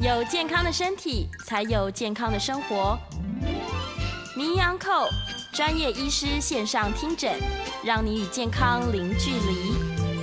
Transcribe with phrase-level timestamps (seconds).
[0.00, 2.96] 有健康的身体，才有健康的生活。
[4.36, 5.08] 名医安扣
[5.52, 7.32] 专业医师线上听诊，
[7.84, 9.74] 让你与健康零距离。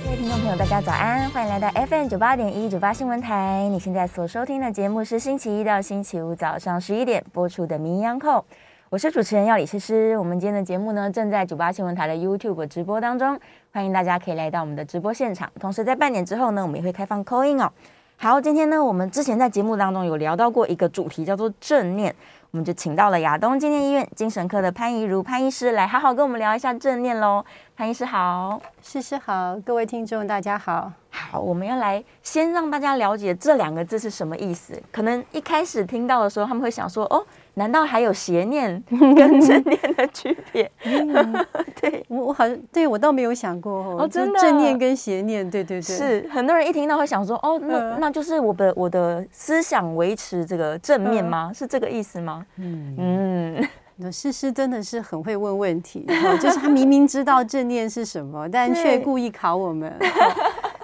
[0.02, 3.68] 各位听众朋友，大家早安，欢迎来到 FM 九八点一九八新闻台。
[3.70, 8.46] 你现在所收听的节目是星期一到星期五早上十一点播出的名医安扣，
[8.88, 10.16] 我是主持人药理诗诗。
[10.16, 13.38] 我们今天的节目呢，正在九八新闻台的 YouTube 直播当中，
[13.74, 15.52] 欢迎大家可以来到我们的直播现场。
[15.60, 17.70] 同时在半点之后呢，我们也会开放 call in 哦。
[18.18, 22.12] 好，今天呢，我们之前在节目当中有聊到过一个主题，叫做正念，
[22.50, 27.44] 我们就请到了亚东纪念医院精神科的潘怡如潘医师来好好跟我们聊一下正念喽。
[27.76, 30.90] 潘医师好，诗诗好，各位听众大家好。
[31.10, 34.82] 好，我们要来先让大家了解这两个字是什么意思。
[34.90, 37.22] 可能一开始听到的时候，他们会想说，哦。
[37.58, 40.70] 难道还有邪念 跟正念的区别？
[40.84, 41.46] 嗯、
[41.80, 42.04] 对。
[42.08, 44.38] 我，我好像对我倒没有想过哦，哦真的。
[44.38, 51.46] 正念跟邪念，对对对，是很多人一听到会想说，哦，那、呃、那就是我的我的思想维持这个正面吗？
[51.48, 52.44] 呃、是这个意思吗？
[52.56, 52.94] 嗯。
[52.98, 56.06] 嗯，那诗诗真的是很会问问题，
[56.38, 59.90] 就是他明明知道正念是什么，但却故意考我们。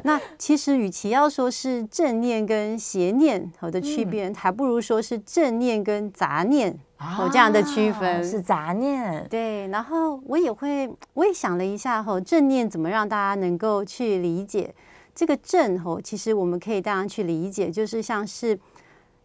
[0.05, 8.17] 那其实，与其要说是正念跟邪念好的区别，嗯、还不如说是正念跟杂念哦这样的区分。
[8.17, 9.69] 啊、是杂念，对。
[9.69, 14.75] 然后我也会，我也想了一下哈，正念怎么让大家能够去理解
[15.14, 16.00] 这个正吼？
[16.00, 18.58] 其实我们可以大家去理解，就是像是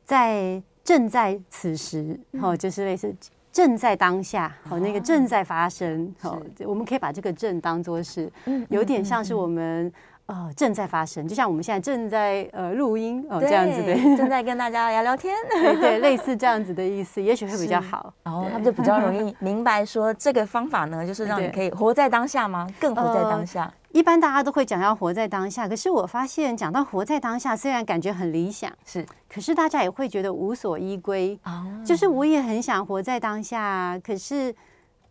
[0.06, 3.14] 在正在此时，哦，就是类似
[3.52, 8.32] 正在当下，好，那个正在发生，好，我们可以把这个正当做是，
[8.70, 9.92] 有点像是我们。
[10.28, 18.14] 哦，正在发生，就像我们现在正在呃录音哦，这样子的，正在 跟大家聊聊天，对，对，类似这样子的意思，也许会比较好。
[18.24, 22.68] 然后他们就比较容易 明白说，这个方法呢，就是让你可以活在当下吗？
[22.80, 23.64] 更活在当下。
[23.64, 31.40] 呃，一般大家都会讲要活在当下，可是我发现讲到活在当下，虽然感觉很理想，是，可是大家也会觉得无所依归。
[31.46, 34.54] 哦，就是我也很想活在当下，可是。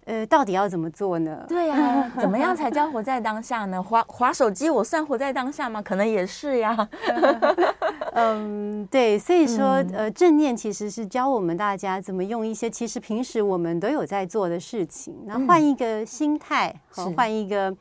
[0.07, 1.45] 呃，到底要怎么做呢？
[1.49, 3.83] 对呀、啊，怎么样才叫活在当下呢？
[3.83, 5.83] 划划手机，我算活在当下吗？
[5.83, 6.89] 可能也是呀。
[8.15, 17.77] 嗯，对，所以说，呃，正念其实是教我们大家怎么用一些其实平时我们都有在做的事情，然后换一个心态，和换一个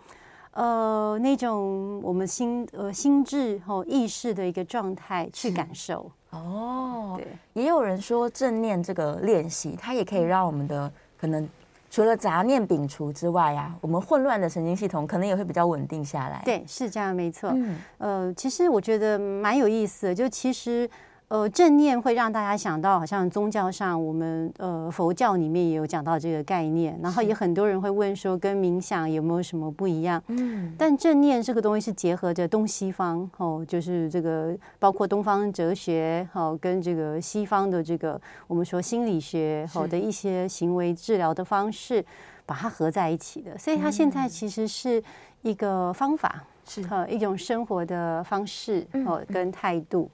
[0.54, 6.12] 呃那种我们心呃心智和意识的一个状态去感受。
[6.32, 11.48] 哦，对，也有人说正念这个练习，它也可以让我们的可能。
[11.96, 16.42] 除了杂念摒除之外啊，我们混乱的神经系统可能也会比较稳定下来。
[16.44, 17.50] 对，是这样，没错。
[17.54, 20.90] 嗯，呃，其实我觉得蛮有意思的，就其实。
[21.28, 30.22] 呃，正念会让大家想到，好像宗教上我们呃佛教里面也有讲到这个概念，然后也很多人会问说，跟冥想有没有什么不一样？
[30.28, 42.06] 嗯，但正念这个东西是结合着东西方哦，就是这个包括东方哲学哦，跟这个西方的这个我们说心理学好的一些行为治疗的方式，
[42.46, 45.04] 把它合在一起的，所以它现在其实是
[45.42, 46.84] 一个方法，是。
[46.84, 50.08] 哈一种生活的方式哦跟态度。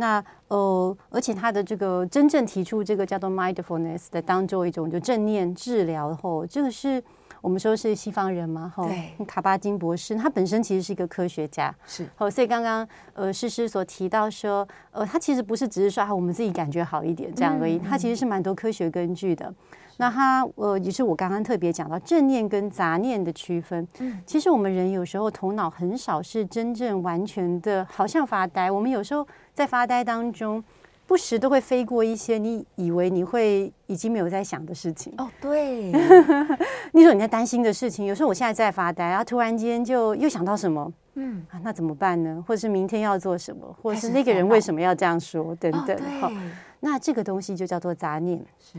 [0.00, 7.00] 那呃，而且他的这个真正提出这个叫做 mindfulness 的当做一种就正念治疗后，这个是
[7.42, 8.88] 我们说是西方人嘛，哈，
[9.28, 19.54] 卡巴金博士，他本身其实是一个科学家，是，哦，所以刚刚呃诗诗所提到说，呃，他其实不是只是说啊我们自己感觉好一点这样而已，他其实是蛮多科学根据的。
[20.00, 23.86] 那他呃，也是我刚刚特别讲到正念跟杂念的区分。
[23.98, 28.70] 嗯，其实我们人有时候头脑很少是真正完全的，好像发呆。
[28.70, 30.64] 我们有时候在发呆当中，
[31.06, 35.12] 不时都会飞过一些你以为你会已经没有在想的事情。
[35.18, 35.92] 哦，对，
[36.92, 42.42] 你说你在担心的事情，有时候我现在在发呆，然后突然间就又想到什么，嗯啊，那怎么办呢？
[42.48, 46.00] 或者是明天要做什么，或者是那个人为什么要这样说，等等。
[46.22, 46.32] 好、哦，
[46.80, 48.42] 那这个东西就叫做杂念。
[48.58, 48.78] 是。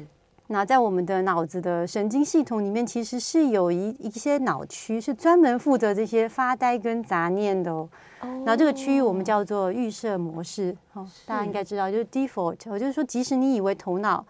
[0.51, 7.87] 那在我们的脑子的神经系统里面，其实是有一一些脑区是专门负责这些发呆跟杂念的哦。
[8.19, 12.57] 然后这个区域我们叫做预设模式，哦，大家应该知道，就是 default。
[12.69, 14.25] 我就是说，即使你以为头脑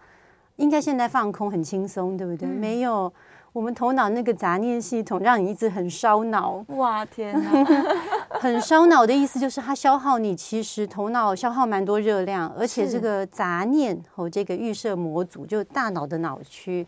[0.56, 2.48] 应该现在放空很轻松，对不对？
[2.48, 3.12] 没有。
[3.52, 7.50] 我们头脑那个杂念系统让你一直很烧脑，哇天哪！
[8.40, 16.86] 很烧脑的意思就是它消耗你，其实头脑消耗蛮多热量，而且这个杂念和这个预设模组，就大脑的脑区，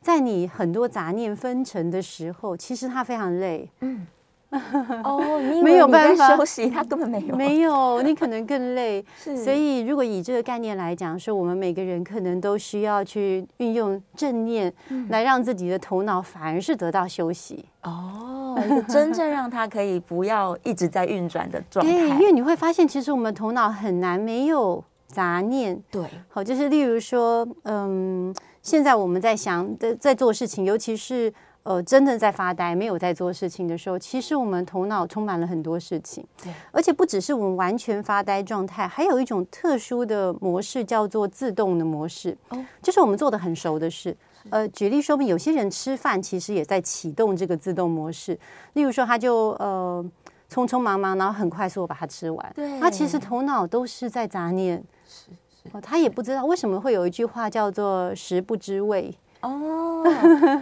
[0.00, 3.70] 在你很多杂念分层的时候，其实它非常累。
[3.80, 4.06] 嗯。
[5.04, 9.04] 哦，你没有办法休息，他根本没有，没有，你可能更累。
[9.20, 14.72] 所以如果以这个概念来讲，说我们每个人可能都需要去运用正念，
[15.10, 17.66] 来让自己的头脑反而是得到休息。
[17.82, 18.58] 哦，
[18.88, 21.92] 真正让他可以不要一直在运转的状态。
[21.92, 25.78] 对，因为你会发现，其实我们头脑很难没有杂念。
[25.90, 31.32] 对，好，就是例如说，嗯，现在我们在想在在做事情，尤其是
[31.64, 36.24] 呃，真的在发呆，没有在做事情的时候，其实我们头脑充满了很多事情。
[36.42, 42.34] 对，而且不只是我们完全发呆状态，还有一种特殊的模式叫做自动的模式。
[42.48, 44.16] 哦，就是我们做的很熟的事。
[44.48, 48.38] 呃，举例说明，有些人吃饭其实也在启动这个自动模式。
[48.72, 50.02] 例如说，他就呃
[50.50, 52.52] 匆匆忙忙，然后很快速的把它吃完。
[52.54, 54.82] 对，他其实头脑都是在杂念。
[55.06, 59.14] 是是、哦，他也不知道为什么会有一句话叫做“食不知味”。
[59.40, 60.02] 哦，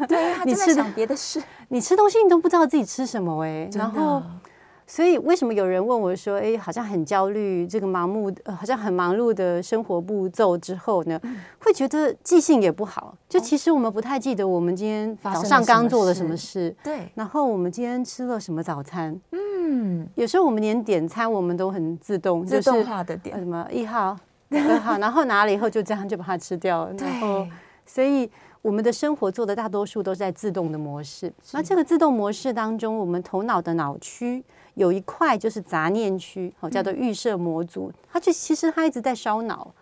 [0.09, 1.43] 对， 他真的想别的事。
[1.69, 4.23] 你吃东西，你都不知道自己吃什么哎，然后。
[4.89, 11.21] 所以，为什么有人问我说：“哎，好像很焦虑，这个盲目，呃，好像很忙碌的生活步骤之后呢，
[11.59, 13.13] 会觉得记性也不好。
[13.29, 17.11] 就其实我们不太记得我们今天早上刚做了什么事，对。
[17.17, 19.21] 然后我们今天吃了什么早餐？
[19.33, 24.17] 嗯，有时候我们连点餐我们都很自动，自动化的点，什么一号、
[24.51, 26.95] 二号，然后拿了以后就这样就把它吃掉了。
[27.03, 27.45] 然后，
[27.85, 28.31] 所以
[28.67, 31.33] 我们的生活做的大多数都是在自动的模式。
[31.53, 34.43] 那这个自动模式当中，我们头脑的脑区。
[34.75, 39.73] 有一块就是杂念区，哦，叫做预设模组，它就其实它一直在烧脑，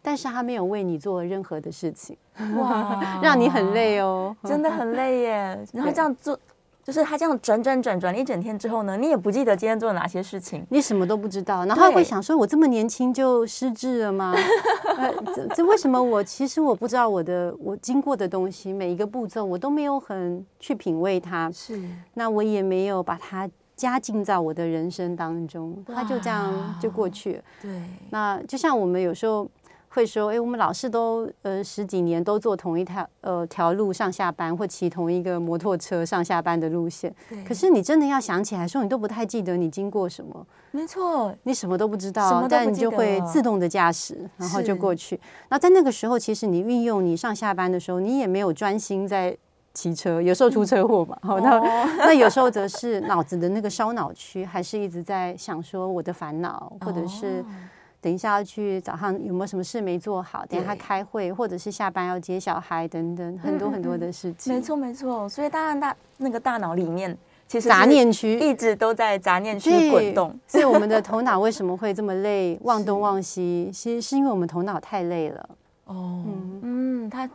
[0.00, 2.16] 但是它没有为你做任何的事情，
[2.56, 5.66] 哇， 让你很累哦，真的很累耶。
[5.72, 6.38] 然后这样做，
[6.82, 14.34] 就是他这样转转转转了一整天之后呢，你也不记得今天做了哪些事情，你什么都不知道，然后会想说，我这么年轻就失智了吗？
[14.96, 21.80] 呃，这这为什么我其实我不知道我的我经过的东西每一个步骤我都没有很去品味它，是，
[22.14, 23.48] 那我也没有把它。
[23.76, 27.42] 加进在我的人生当中，它就这样就过去了。
[27.62, 29.48] 对，那就像我们有时候
[29.92, 37.12] 会说，哎，我们老是都呃十几年都坐同一条呃条路上下班，或骑同一个摩托车上下班的路线。
[37.28, 37.42] 对。
[37.44, 40.46] 可是你真的要想起来说，你都不太记得你经过什么。
[40.70, 45.20] 没错，你什么都不知道，但你就会自动的驾驶，然后就过去。
[45.48, 49.36] 那在那个时候，其实你运用你上下班的时候，你也没有专心在。
[49.72, 57.42] 骑车有时候出车祸嘛，好、嗯，那、哦、 那有时候则是脑子的那个烧脑区还是一直在想说我的烦恼，或者是
[58.00, 64.54] 等一下要去早上有没有什么事没做好，等一下开会，或者是下班要接小孩等等，很多很多的事情。
[64.54, 67.16] 没错没错，所以当然大那个大脑里面
[67.46, 73.70] 其实杂念区一直都在杂念区滚动，所以我们的头脑为什么会这么累， 忘东忘西？
[73.72, 75.48] 其实是因为我们头脑太累了。
[75.84, 77.28] 哦，嗯嗯，他。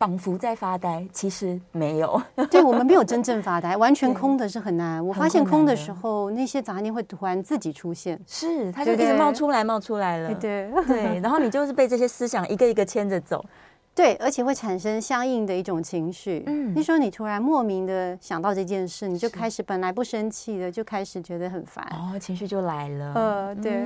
[0.00, 2.18] 仿佛在发呆，其实没有。
[2.50, 5.06] 对，我们没有真正发呆，完全空的是很难。
[5.06, 10.34] 我发现空的时候，那些杂念会突然自己出现，是它就一直冒出来，冒出来了。
[10.36, 13.44] 对对，然后你就是被这些思想一个一个牵着走，
[13.94, 16.44] 对，而且会产生相应的一种情绪。
[16.46, 23.12] 嗯，你说你突然莫名的想到这件事，你就开始本来不生气的，就开始觉得很烦，哦，情绪就来了。
[23.14, 23.84] 呃，对，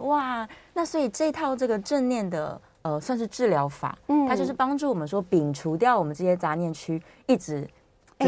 [0.00, 2.60] 哇，那所以这套这个正念的。
[2.84, 7.66] 呃，算是治疗法，嗯，它就是帮助我们说摒除掉我们这些杂念区，一直。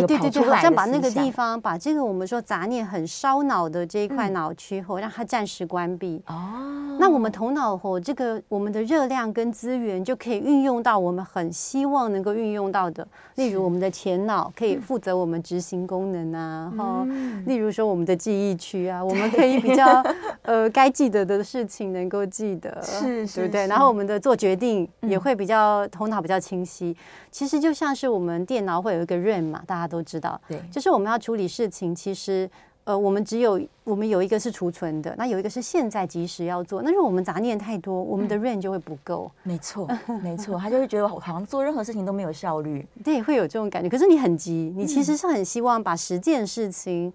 [0.02, 6.22] 哎，对对对，好像把那个地方，把这个我们说杂念很烧脑的这一块脑区后，让它暂时关闭。
[6.26, 13.06] 哦，那我们头脑后这个我们的热量跟资源就可以运用到我们很希望能够运用到的，
[13.36, 17.06] 例如我们的前脑可以负责我们执行功能啊，哈，
[17.46, 20.04] 例如说我们的记忆区啊，我们可以比较
[20.42, 23.66] 呃该记得的事情能够记得，是，对不对？
[23.66, 26.96] 然后我们的做决定也会比较头脑比较清晰。
[27.30, 32.48] 其实就像是我们电脑会有一个 RAM 嘛，大家都知道，对，就是我们要处理事情，其实
[32.84, 36.82] 呃，我们只有我们有一个是储存的，那有一个是现在及时要做。
[36.82, 39.30] 那如果我们杂念太多，我们的 rain 就会不够。
[39.42, 39.88] 没错，
[40.22, 43.88] 没错，他就会觉得好像做任何事情都没有效率， 对，会有这种感觉。
[43.88, 47.12] 可是你很急，你其实是很希望把十件事情。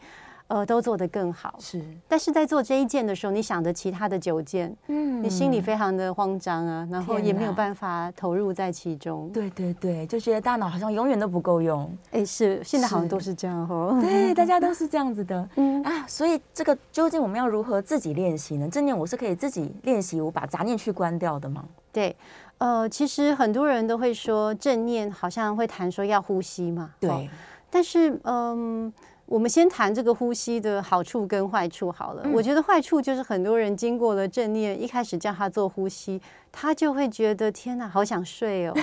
[0.52, 9.30] 呃，都做得更好是，但是在做这一件的时候，你想着其他的九件，嗯，你心里非常的慌张啊，然后也没有办法投入在其中。
[9.32, 11.90] 对对对，就觉得大脑好像永远都不够用。
[12.12, 13.98] 哎，是，现在好像都是这样哦。
[14.02, 15.48] 对，大家都是这样子的。
[15.56, 18.68] 嗯啊，所以这个究竟我们要如何自己练习呢？
[18.68, 21.64] 正念我是可以自己练习，我把杂念去关掉的吗？
[21.94, 22.14] 对，
[22.58, 26.94] 呃，其实很多人都会说正念好像会谈说要呼吸嘛。
[27.00, 27.30] 对，
[27.70, 28.92] 但是嗯。
[29.32, 32.30] 我们先谈这个呼吸的好处跟坏处好了。
[32.34, 36.22] 我觉得坏处就是很多人经过了正念，一开始叫他做呼吸，
[36.52, 38.74] 他就会觉得天哪，好想睡哦。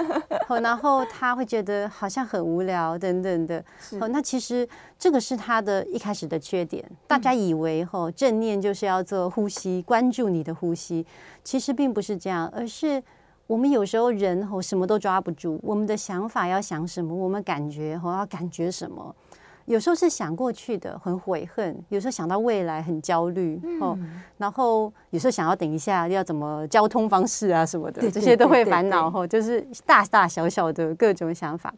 [0.62, 3.62] 然后他会觉得好像很无聊等等的。
[4.00, 4.66] 哦，那其实
[4.98, 6.82] 这个是他的一开始的缺点。
[7.06, 11.04] 大家以为哦正念就是要做呼吸，关注你的呼吸，
[11.44, 13.02] 其实并不是这样，而是
[13.46, 19.14] 我们有时候人吼什么都抓不住，我们的想法要想什么，我们感觉吼要感觉什么。
[19.70, 23.96] 有时候是想过去的很悔恨，有时候想到未来很焦虑哦，
[24.36, 31.72] 然后有时候想要等一下要怎么交通方式啊什么的，这些都会烦恼哈，就是大大小小的各种想法。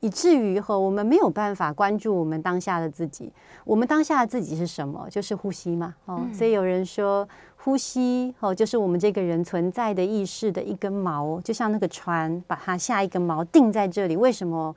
[0.00, 3.30] 以至于哈，我们没有办法关注我们当下的自己。
[3.64, 5.06] 我们当下的自己是什么？
[5.10, 5.94] 就是呼吸嘛。
[6.06, 7.28] 哦，所以有人说，
[7.58, 14.16] 呼吸哦，就是我们这个人存在的意识的一根毛，就像那个船，把它下一根毛定在这里。
[14.16, 14.74] 为什么？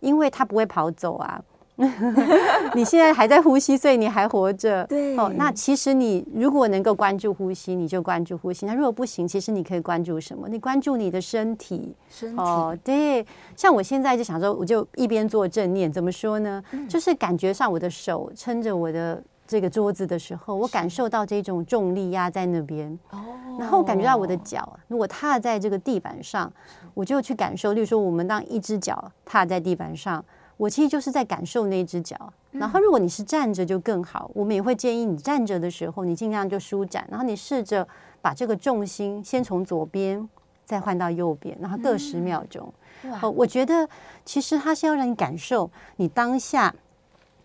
[0.00, 1.40] 因为它不会跑走啊。
[2.74, 4.84] 你现在还在呼吸，所以你还活着。
[4.86, 8.64] 对哦，那其实你如果能够关注呼吸，你就关注呼吸。
[8.64, 10.48] 那如果不行，其实你可以关注什么？
[10.48, 11.94] 你关注你的身体。
[12.08, 13.26] 身体哦，对。
[13.54, 16.62] 像我现在就想说，我就一边做正念，怎么说呢？
[16.70, 22.98] 嗯、就是感觉上我的手撑着我的这个桌子的时候，我感受到这种重力压在那边。
[23.10, 23.18] 哦。
[23.58, 26.50] 然后感觉到我的脚，如果踏在这个地板上，
[26.94, 27.74] 我就去感受。
[27.74, 30.24] 例如说，我们当一只脚踏在地板上。
[30.56, 34.30] 我其实就是在感受那只脚，然后如果你是站着就更好。
[34.34, 37.86] 我们也会建议你站着的时候，你尽量就舒展，然后你试着
[38.22, 40.28] 把这个重心先从左边
[40.64, 42.72] 再换到右边，然后各十秒钟。
[43.20, 43.88] 哦，我觉得
[44.24, 46.74] 其实它是要让你感受你当下。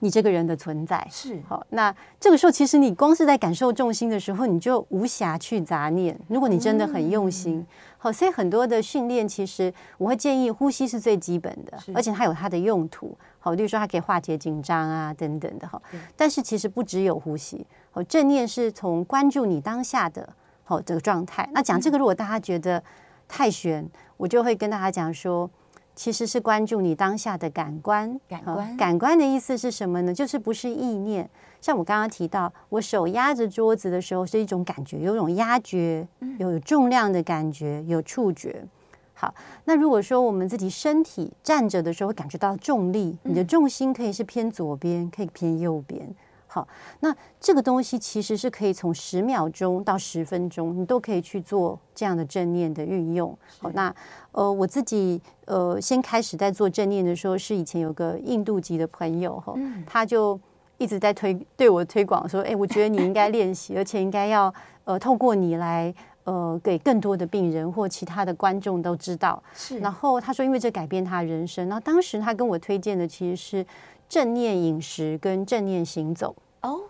[0.04, 6.20] 你这个人的存在是好，那这个时候其实你光是在感受重心的时候，你就无暇去杂念。
[6.28, 7.64] 如果你真的很用心，
[8.04, 13.16] 好，所以很多的训练其实我会建议呼吸是最基本的，而且它有它的用途。
[13.38, 15.80] 好，例如说它可以化解紧张啊等等的哈。
[16.16, 20.28] 但是其实不只有呼吸，好，正念是从关注你当下的
[20.64, 21.48] 好这个状态。
[21.54, 22.84] 那讲这个，如果大家觉得
[23.28, 25.48] 太玄，我就会跟大家讲说。
[25.96, 30.14] 其实是关注你当下的感官，感官，感官的意思是什么呢？
[30.14, 31.30] 就是不是意念。
[31.60, 36.08] 像我刚刚提到，我手压着桌子的时候是一种感觉，有种压觉，
[36.40, 38.66] 有重量的感觉，有触觉。
[39.14, 39.32] 好，
[39.66, 46.16] 那如果说我们自己身体站着的时候会感觉到重力，你的重心可以是偏左边，可以偏右边。
[46.54, 46.68] 好，
[47.00, 53.34] 那这个东西其实是可以从十秒钟到十分钟，你都可以去做这样的正念的运用。
[53.62, 53.96] 好，那
[54.34, 59.56] 呃，我自己呃，先开始在做正念的时候，是以前有个印度籍的朋友哈，
[59.86, 60.38] 他就
[60.78, 64.54] 一直在推对我推广说，哎，我觉得你应该练习，而且应该要
[64.84, 65.94] 呃，透过你来
[66.26, 69.42] 呃，给更多的病人或其他的观众都知道。
[69.54, 71.70] 是，然后他说，因为这改变他人生。
[71.70, 73.66] 然后当时他跟我推荐的其实是。
[74.12, 76.82] 正念饮食跟正念行走哦，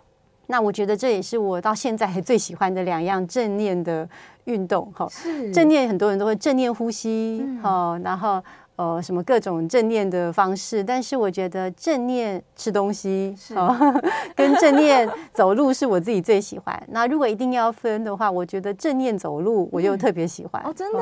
[0.48, 4.08] 那我觉得这也是我到现在还最喜欢的两样正念的
[4.46, 5.06] 运动哈。
[5.08, 8.42] 是正念，很多人都会正念呼吸哈，然后
[8.74, 13.72] 呃什么各种正念的方式，但是我觉得正念吃东西哦，
[14.34, 16.82] 跟正念走路是我自己最喜欢。
[16.88, 20.98] 那如果一定要分的话，我觉得正念走路我就特别喜欢哦，真的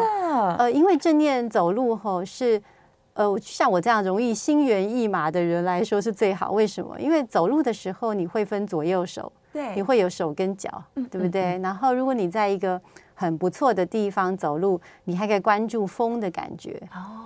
[0.58, 2.60] 呃，因为正念走路哈是。
[3.14, 6.52] 呃，像我这样容易心猿意马的人来说是最好。
[6.52, 6.98] 为什么？
[7.00, 11.58] 因为走路的时候你会分左右手，对，你会有手跟脚，对不对？
[11.58, 12.80] 然后如果你在一个
[13.20, 16.80] 很不错的地方走路，你还可以关注风的感觉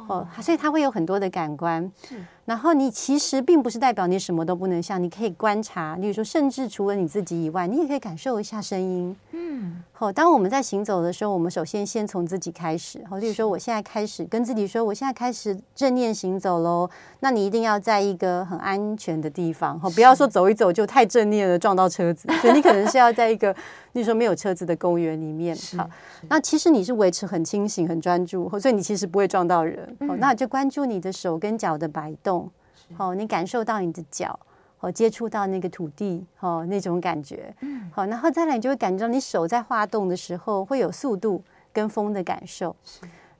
[0.08, 1.88] 哦，所以它会有很多的感官。
[2.02, 9.16] 是，然后你其实并不是代表你什么都不能像，你可以观察，例如说，甚至除了你自己以外，你也可以感受一下声音。
[9.30, 13.00] 嗯，好，当我们在行走的时候，我们首先先从自己开始。
[13.08, 16.90] 好，例如说，我现在开始跟自己说，我现在开始正念行走喽。
[17.20, 22.28] 那你一定要在一个很安全的地方，好，不要说走一走就太正念了，撞到车子。
[22.42, 23.52] 所以你可能是要在一个，
[23.92, 25.56] 例如说没有车子的公园里面。
[25.78, 25.83] 好，
[26.28, 29.96] 那其实你是维持很清醒、很专注，所以你其实不会撞到人。
[30.08, 32.50] 好，那就关注你的手跟脚的摆动。
[32.94, 34.38] 好，你感受到你的脚。
[34.80, 42.76] 哦，接触到那个土地，哦，那种感觉，嗯，好，然后再来，你就会感觉到你手在滑动的时候会有速度跟风的感受。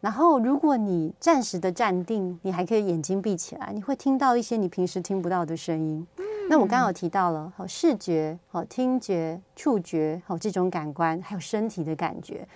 [0.00, 6.06] 然后，如果你暂时的站定，你还可以眼睛闭起来，你会听到一些你平时听不到的声音。
[6.48, 12.46] 那我刚刚有提到了，好，视觉、好，听觉、触觉，好，这种感官，还有身体的感觉。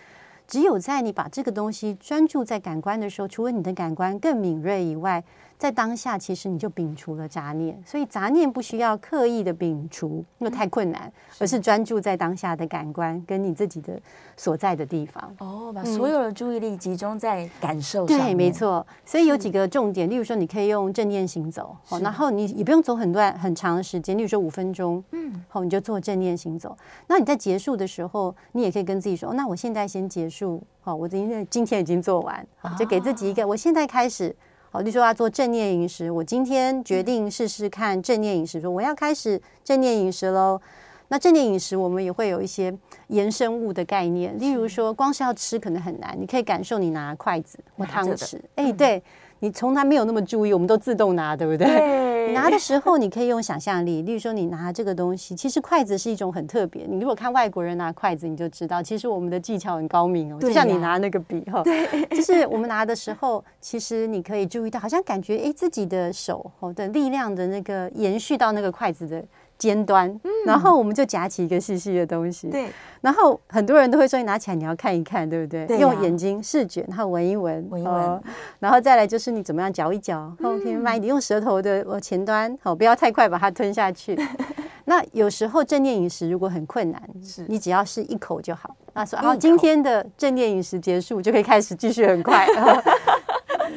[0.46, 5.22] 只有在你把这个东西专注在感官的时候，除了你的感官更敏锐以外，
[5.58, 14.00] 在当下，其实你就摒除了杂念，所以杂念不需要刻意的摒除，因为太困难，而是专注在当下的感官跟你自己的
[14.36, 15.34] 所在的地方。
[15.38, 18.18] 哦，把所有的注意力集中在感受上。
[18.18, 18.86] 对，没错。
[19.04, 26.78] 所以有几个重点，例如说，你可以用正念行走，然后你也不用走很段很长的时间，例如说五分钟，嗯，好，你就做正念行走。
[27.08, 34.32] 那你在结束的时候，你也可以跟自己说，那我现在先结束，好，我今天今天已经做完，好，就给自己一个，我现在开始。
[34.70, 40.60] 好，你说要做正念饮食，我今天决定试试看正念饮食，说我要开始正念饮食喽。
[41.08, 49.02] 那正念饮食，我们也会有一些延伸物的概念，例如说，光是要吃可能很难，你可以感受你拿筷子或汤匙，哎，对，
[49.38, 51.66] 你从来没有那么注意，我们都自动拿，对不对？
[51.66, 52.07] 对。
[52.28, 56.84] 对，拿的时候你可以用想象力，例如说你拿这个东西，其实筷子是一种很特别。
[56.88, 60.38] 你如果看外国人拿筷子，你就知道，其实我们的技巧很高明哦。
[60.40, 69.24] 就像你拿那个笔哈，对，就是我们拿的时候，其实你可以注意到，好像感觉哎，自己的手哦的力量的那个延续到那个筷子的。
[69.58, 72.48] 尖端，然后我们就夹起一个细细的东西。
[72.48, 75.66] 对，然后很多人都会说，你拿起来你要看一看，对不对？
[75.66, 78.22] 对，用眼睛视觉，然后闻一闻，闻一闻，
[78.60, 80.32] 然后再来就是你怎么样嚼一嚼。
[80.42, 84.16] OK，慢一点，用舌头的前端，好，不要太快把它吞下去。
[84.86, 88.74] 那有时候正念饮食如果很困难，是你只要是一口就好。
[88.94, 92.46] 那说，然后今天的正念饮食结束，就可以开始继续很快。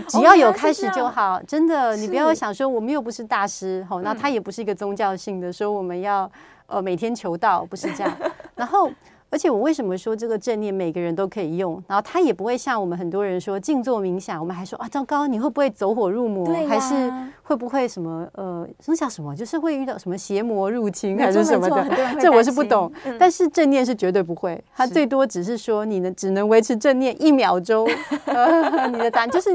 [0.07, 6.29] 只要有开始就好，真的，你不要想说我们又不是大师，吼，那他也不是一个宗教性的，说我们要
[6.67, 8.17] 呃每天求道，不是这样。
[8.55, 8.91] 然后，
[9.29, 11.81] 而且我为什么说这个正念每个人都可以用？
[11.87, 16.45] 然后他也不会像我们很多人说静坐冥想，我们还说啊糟糕，你会不会走火入魔？
[16.67, 17.11] 还是
[17.43, 19.35] 会不会什么呃，那叫什么？
[19.35, 21.85] 就是会遇到什么邪魔入侵还是什么的？
[22.19, 22.91] 这我是不懂。
[23.17, 27.87] 但是正念是绝对不会，他最多只是说你能只能维持正念一秒钟，
[28.91, 29.49] 你的答案就是。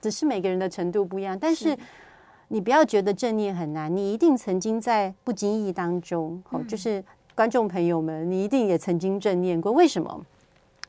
[0.00, 1.76] 只是每个人的程度不一样，但是
[2.48, 9.72] 你不要觉得正念很难，你一定曾经在不经意当中，哦，就是观众朋友们，你一定也曾经正念过。
[9.72, 10.24] 为什么？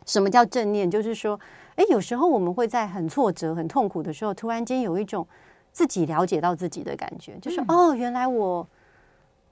[0.05, 0.89] 什么叫正念？
[0.89, 1.39] 就是说，
[1.75, 5.27] 哎，有时候我们会在很挫折、很痛苦的时候，突然间有一种
[5.71, 8.67] 自己了解到自己的感觉，就是哦，原来我。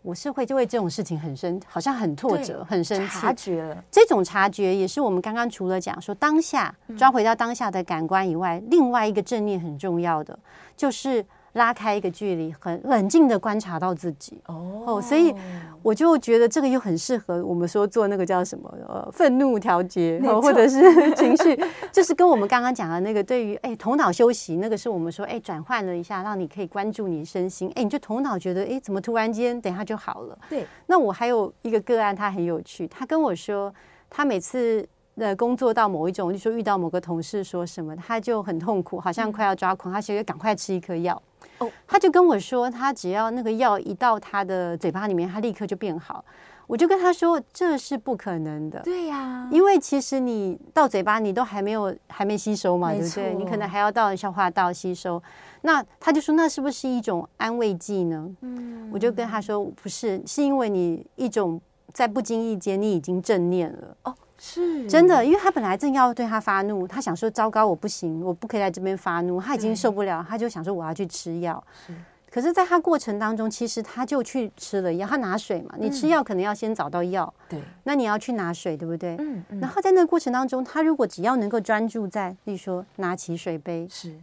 [0.01, 3.19] 我是会就为这种事情很生，好像很挫折，很生气。
[3.19, 10.37] 察觉了这种察觉，也是我们刚刚除了讲说当下抓回到当下的感官以外，另外一个正念很重要的
[10.75, 11.25] 就是。
[11.57, 14.39] 拉开一个距离，很冷静的观察到自己。
[14.45, 15.03] 哦，oh.
[15.03, 15.35] 所以
[15.81, 20.41] 我就觉得这个又很适合我们说做那个叫什么呃愤怒调节，错。
[20.41, 20.79] 或者是
[21.15, 21.59] 情绪，
[21.91, 30.37] 就是跟我们刚刚讲的那个对于哎头脑休息，那个是我们说哎转换了一下，让你可以关注你身心，哎你就头脑觉得哎怎么突然间等一下就好了。
[30.49, 33.73] 对，那我还有一个个案，他很有趣，他跟我说
[34.09, 41.21] 他每次呃工作到某一种，就说遇到某个同事说什么，他就很痛苦，好像快要抓狂，他觉得赶快吃一颗药。
[41.59, 46.23] 哦，他就跟我说，他只要那个药一到他的嘴巴里面，他立刻就变好。
[46.67, 48.81] 我就跟他说，这是不可能的。
[48.81, 53.33] 对呀，因为其实你到嘴巴，你都还没有还没吸收嘛，对不对？
[53.35, 55.21] 你可能还要到消化道吸收。
[55.61, 58.29] 那他就说，那是不是一种安慰剂呢？
[58.41, 61.59] 嗯，我就跟他说，不是，是因为你一种
[61.93, 63.97] 在不经意间，你已经正念了。
[64.03, 64.13] 哦。
[64.39, 71.63] 是真的，因为他本来正要对他发怒，他想说糟糕，我不行，我不可以在这边发怒，他已经受不了，他就想说我要去吃药。
[71.85, 71.93] 是，
[72.29, 79.15] 可是，在他过程当中，其实他就去吃了药，他拿水嘛，你吃药可能要先找到药，对，那你要去拿水，对不对？
[79.17, 84.13] 嗯，然后在那个过程当中，他如果只要能够专注在，例如说拿起水杯，是，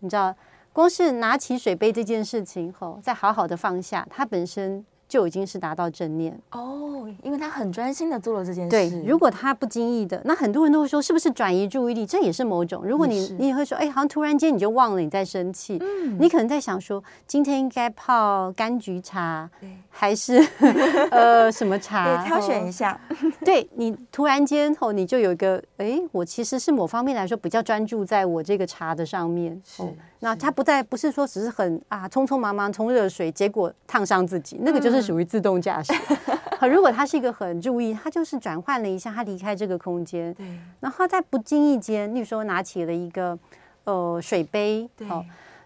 [0.00, 0.34] 你知道，
[0.72, 4.84] 光是拿起水杯这件事情后，再好好的放下，他本身。
[5.12, 8.70] 就已经是达到正念哦，因为他很专心的做了这件事。
[8.70, 12.06] 对，如果他不经意的，那很多人都会说，是不是转移注意力？
[12.06, 12.82] 这也是某种。
[12.82, 15.76] 如果你你也会说，哎，好像突然间你就忘了你在生气。
[15.82, 19.50] 嗯，你可能在想说，今天应该泡柑橘茶，
[19.90, 20.42] 还是
[21.12, 22.22] 呃什么茶？
[22.22, 22.98] 对挑选一下。
[23.44, 29.60] 对，你突然间后，你就有一个，哎，我其实是某方面来说比较专注在我这个茶的上面。
[29.62, 29.82] 是。
[30.24, 35.92] 那他不再，不是说只是很啊匆匆忙忙冲热水，结果烫伤自己，那个就是属于自动驾驶。
[36.60, 40.46] 可如果他是一个很注意，他就是转换了一下，他离开这个空间，对，
[40.78, 43.36] 然后在不经意间，例如说拿起了一个
[43.82, 45.08] 呃水杯，对，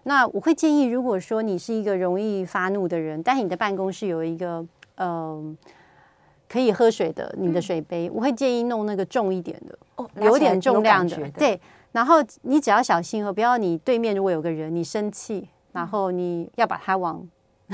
[0.05, 4.65] 那我会建议，如果说你是一个容易发怒的人，但是你的办公室有一个
[4.95, 5.55] 呃
[6.49, 11.61] 可以喝水的你的水杯，我会建议弄那个重一点的，哦，有点重量的，对。
[11.97, 17.27] 然后你只要小心哦，不要你对面如果有个人，你生气，然后你要把他往，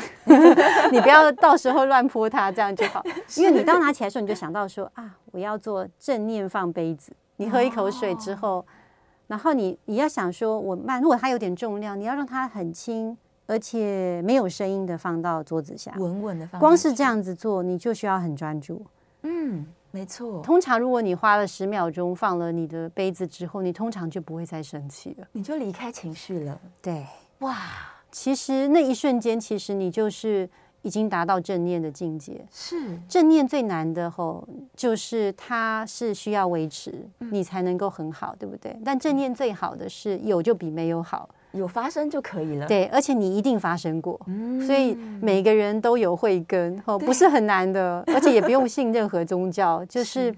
[0.94, 3.04] 你不要到时候乱泼他，这样就好。
[3.36, 7.12] 因为你刚拿起来的时候，你就想到说啊，我要做正念放杯子。
[7.36, 8.66] 你喝一口水之后，
[9.28, 16.62] 然后你你要想说，我慢，如果它有点重量，你要让它很轻，而且没有声音的放到桌子下，稳稳的放。
[16.62, 18.86] 光是这样子做，你就需要很专注。
[19.24, 19.66] 嗯。
[19.96, 26.60] 没错，通常如果你花了十秒钟放了你的杯子之后，你通常就不会再生气了，你就离开情绪了。
[26.82, 27.06] 对，
[27.40, 27.56] 哇，
[28.12, 30.50] 其实那一瞬间，其实你就是
[30.82, 32.44] 已经达到正念的境界。
[32.52, 38.76] 是正念最难的吼，就是它是需要维持，你才能够很好，对不对？
[38.84, 41.30] 但正念最好的是有就比没有好。
[41.54, 50.34] 有发生就可以了，对，而且你一定发生过，嗯、所以每个人都有慧根，哦，不是很难的，而且也不用信任何宗教， 就是。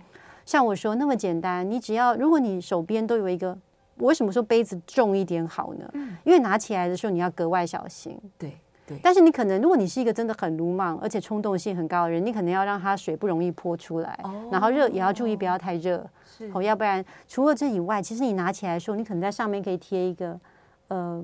[0.45, 3.57] 像我说那么简单，你只要如果你手边都有一个，
[3.97, 5.89] 我为什么说杯子重一点好呢？
[5.93, 8.95] 嗯、因为拿起来的时候你要格外小心，对，对。
[9.01, 16.05] 但是你可能，如果你是一个真的很鲁莽而且冲动性很高的人，你可能要让它水不容易泼出来，哦、然后热也要注意不要太热，
[16.37, 16.47] 是。
[16.53, 20.39] 哦，要不然除了这以外，其实你拿起来的时候，你可能在上面可以贴一个，
[20.87, 21.23] 呃，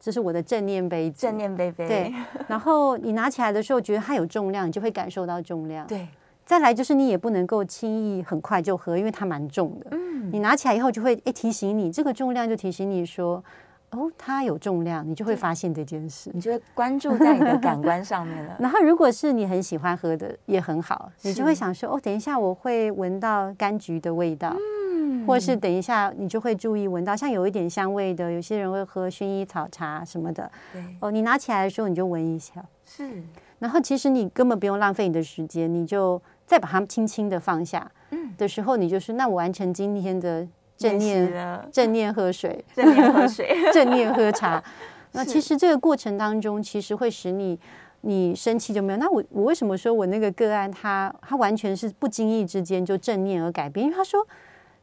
[0.00, 1.86] 这是我的正念杯，正念杯杯。
[1.86, 2.14] 对。
[2.48, 5.86] 然后你拿起来的时候，觉得它有重量，你就会感受到重量。
[5.86, 6.08] 对。
[6.44, 9.86] 再来就是你也不能够轻易很快就喝，因为它蛮重的。
[9.92, 13.42] 嗯，你拿起来以后就会诶提醒你，这个重量就提醒你说，
[13.90, 18.56] 哦，它有重量，你就会发现这件事，你就会关注在你的感官上面了。
[18.58, 24.54] 然后如果是你很喜欢喝的，也很好，你就会想说，哦，等一下我会闻到柑橘的味道，
[25.12, 33.22] 嗯，或是等一下你就会注意闻到像有一点香味的，有些人会喝薰衣草茶什么的，对，哦，你拿起来的时候你就闻一下，是，
[33.58, 36.20] 然后其实你根本不用浪费你的时间，你就。
[36.44, 40.46] 再把它轻轻的放下，嗯的时候，你就是那我完成今天的
[40.76, 41.32] 正念，
[41.72, 44.62] 正念喝水， 正念喝水， 正念喝茶。
[45.12, 47.58] 那其实这个过程当中，其实会使你
[48.02, 48.98] 你生气就没有。
[48.98, 53.86] 那我我为什么说我那个个案他他完全是不经意之间就正念而改变？
[53.86, 54.26] 因为他说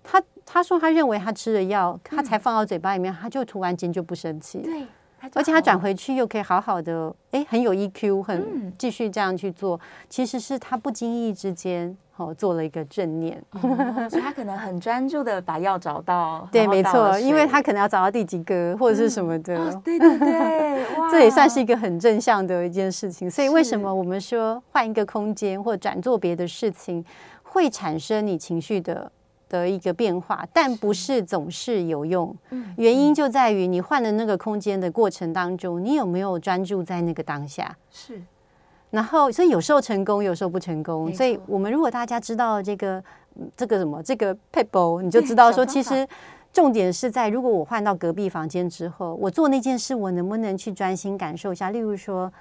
[0.10, 4.60] 他他说他认为他吃了药，他才放到嘴巴里面，他就突然间就不生气。
[4.60, 4.86] 对。
[5.34, 9.76] 而且他转回去又可以好好的，哎，很有 EQ，很继续这样去做。
[9.76, 16.48] 嗯、其实是他不经意之间，哦，做了一个正念，哦、所以他可能很专注的把药找到。
[16.54, 19.58] 对，没错，因为他可能要找到第几个或者是什么的。
[19.58, 23.30] 嗯哦、对对对， 这也算是一个很正向的一件事情。
[23.30, 27.04] 所以为什么我们说换一个空间或转做别的事情，
[27.44, 29.12] 会产生你情绪的？
[29.50, 32.34] 的一个变化，但不是总是有用。
[32.78, 37.76] 原因就在于你换了那个空间的过程当中，你有没有专注在那个当下？
[37.92, 38.22] 是。
[38.92, 41.14] 然后，所以有时候成功，有时候不成功。
[41.14, 43.04] 所以我们如果大家知道这个
[43.58, 46.08] 这个什么这个撇步，你就知道说，其实
[46.54, 51.72] 重点是在如果我换到隔壁房间之后，我做那件事，我能不能去专心感受一下？
[51.72, 52.32] 例如说，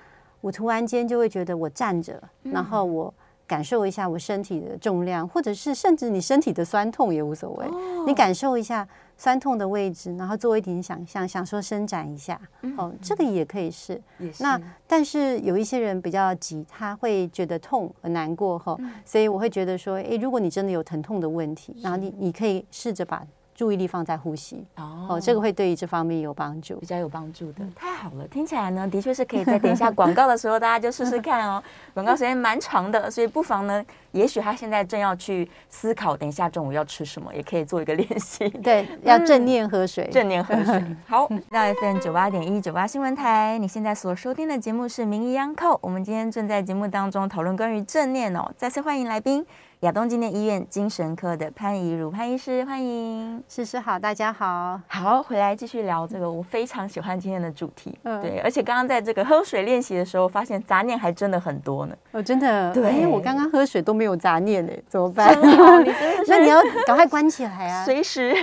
[0.41, 3.13] 我突然间就会觉得我站着，然后我。
[3.49, 7.67] 感受一下我身体的重量，或者是甚至你身体的酸痛也无所谓。
[7.67, 8.07] Oh.
[8.07, 12.39] 你感受一下酸痛的位置，然后做一点想象，想说伸展一下。
[12.61, 12.81] Mm -hmm.
[12.81, 14.01] 哦，这个也可以试。
[14.41, 18.95] 那但是有一些人比较急，他会觉得痛很难过哈、哦，mm -hmm.
[19.05, 23.27] 所以我会觉得说，诶，如果你真的有疼痛的问题，然后你你可以试着把。
[23.59, 27.65] 注意力放在呼吸哦，哦，这个会对于这方面有帮助，比较有帮助的。
[27.65, 31.61] 嗯、太好了，听起来呢，的确是可以在等一下广告的时候，大家就试试看哦。
[31.93, 38.49] 广告时间蛮长的，所以不妨呢，也许他现在正要去思考，等一下中午要吃什么，也可以做一个练习。
[38.63, 40.81] 对，要正念喝水，嗯、正念喝水。
[41.09, 48.49] 好，那 FM 九八点一九八新闻台，你现在所收听的节目是《名医央叩》，我们今天正在节目当中讨论关于正念哦。
[48.57, 49.45] 再次欢迎来宾。
[49.83, 65.33] 亚东纪念医院精神科的潘怡如潘医师，欢迎，诗诗好，大家好，好，回来继续聊这个，我非常喜欢今天的主题，嗯，对，而且刚刚在这个喝水练习的时候，发现杂念还真的很多呢，哦，真的，对，哎，我刚刚喝水都没有杂念呢，怎么办？
[65.87, 65.95] 你
[66.27, 68.35] 那你要赶快关起来啊，随时，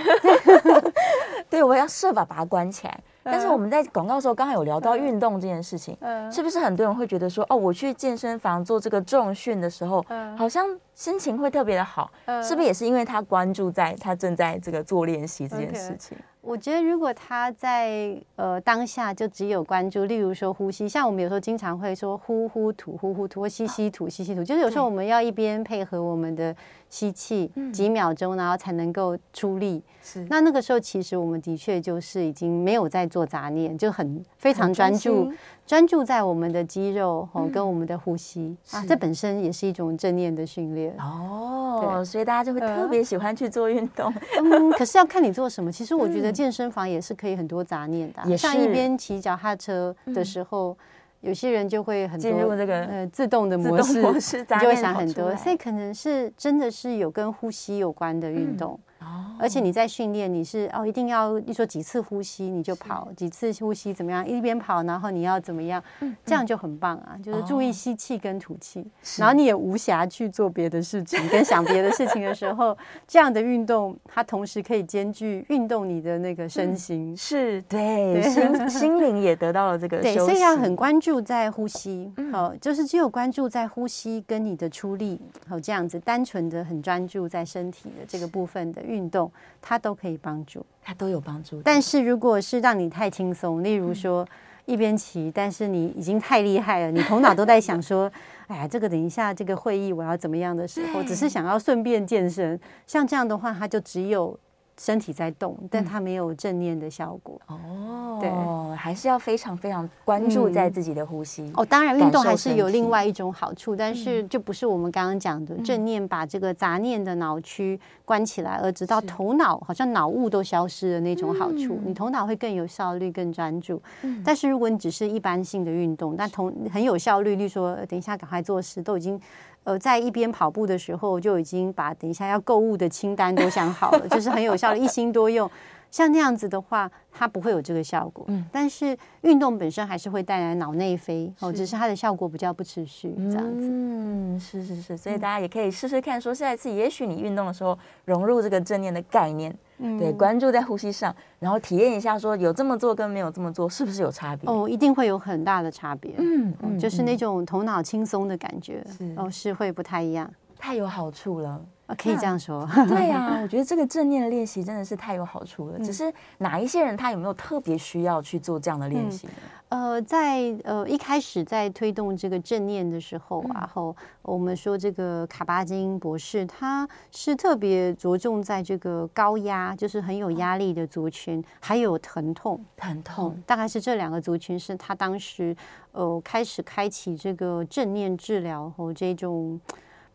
[1.52, 2.98] 对，我要设法把它关起来。
[3.26, 5.98] 但是我们在广告的时候刚好有聊到运动这件事情，
[6.32, 10.06] 是不是很多人会觉得说，哦，我去健身房做这个重训的时候，
[10.38, 12.12] 好像心情会特别的好，
[12.44, 16.16] 是不是也是因为他关注在他正在这个做练习这件事情？
[16.42, 26.56] 我觉得，如果他在呃当下就只有关注，例如说呼吸，像我们有时候经常会说呼呼吐呼呼吐或吸吸吐吸吸吐，就是有时候我们要一边配合我们的
[26.96, 29.84] 吸气几秒钟，然后才能够出力。
[30.02, 35.30] 是，那那个时候其实我们的确就是已经没有在做杂念，就很非常专注。
[35.68, 42.02] 专注在我们的肌肉哦，跟我们的呼吸、嗯、啊，这本身也是一种正念的训练哦。
[42.06, 44.14] 所以大家就会特别喜欢去做运动。
[44.38, 45.70] 嗯，可是要看你做什么。
[45.70, 50.78] 其实我觉得健身房也是可以很多杂念的、像一边骑脚踏车的时候、嗯，
[51.26, 55.36] 有些人就会很多进入这个呃自动的模式，模式就会想很多。
[55.36, 58.80] 所以可能是真的是有跟呼吸有关的运动。
[58.80, 58.92] 嗯
[59.38, 64.26] 而且你在训练，你是哦，一定要你说几次呼吸你就跑几次呼吸怎么样？
[64.26, 65.84] 一边跑，然后你要怎么样？
[66.26, 67.18] 这样就很棒啊！
[67.22, 68.86] 就是注意吸气跟吐气，
[69.18, 89.32] 然后你也无暇去做别的事情跟想别的事情的时候， 这样的运动它同时可以兼具运动你的那个身心，是对心心灵也得到了这个 对，所以要很关注在呼吸，好，就是只有关注在呼吸跟你的出力，好这样子单纯的很专注在身体的这个部分的运动。
[89.68, 91.60] 它都可以帮助，它都有帮助。
[91.64, 94.24] 但是如果是让你太轻松，例如说
[94.66, 98.12] 一边骑，但是你已经太厉害了，你头脑都在想说，
[98.46, 104.40] 哎呀，这个等一下这个会议我要怎么样的时候，只是想要顺便健身，像这样的话，它就只有
[104.78, 107.40] 身体在动，但它没有正念的效果。
[107.48, 108.30] 哦，对，
[108.76, 111.50] 还是要非常非常关注在自己的呼吸。
[111.56, 121.80] 哦，当然运动还是有另外一种好处，但是就不是我们刚刚讲的正念把这个杂念的脑区关起来，而直到头脑好像脑雾都消失的那种好处。
[121.86, 123.82] 你头脑会更有效率、更专注。
[124.24, 129.20] 但是如果你只是一般性的运动，但同很有效率，例如说等一下赶快做事，都已经。
[129.66, 135.50] 呃，在一边跑步的时候，就已经把等一下要购物的清单都想好了，就是很有效的，一心多用。
[135.96, 138.26] 像那样子的话，它不会有这个效果。
[138.28, 143.70] 嗯，但是运动本身还是会带来脑内啡哦，只是它的效果比较不持续这样子。
[143.72, 149.58] 嗯，是是是，所以大家也可以试试看，说下一次也许你运动的时候融入这个正念的概念。
[149.78, 154.50] 嗯，对，关注在呼吸上，然后体验一下，说有这么做跟没有这么做是不是有差别？
[154.50, 156.14] 哦，一定会有很大的差别。
[156.18, 160.30] 嗯，嗯，就是那种头脑轻松的感觉，是哦，是会不太一样，
[160.66, 161.64] 太有好处了。
[162.00, 165.78] 可以这样说，对呀、啊， 我觉得这个正念的练习真的是太有好处了。
[165.78, 169.34] 只是哪一些人他有没有特别需要去做这样的练习呢？
[169.70, 185.56] 呃，在呃一开始在推动这个正念的时候，然后我们说这个卡巴金博士他是特别着重在这个高压，就是很有压力的族群，还有疼痛，疼痛，大概是这两个族群是他当时
[185.92, 189.62] 呃开始开启这个正念治疗和这种。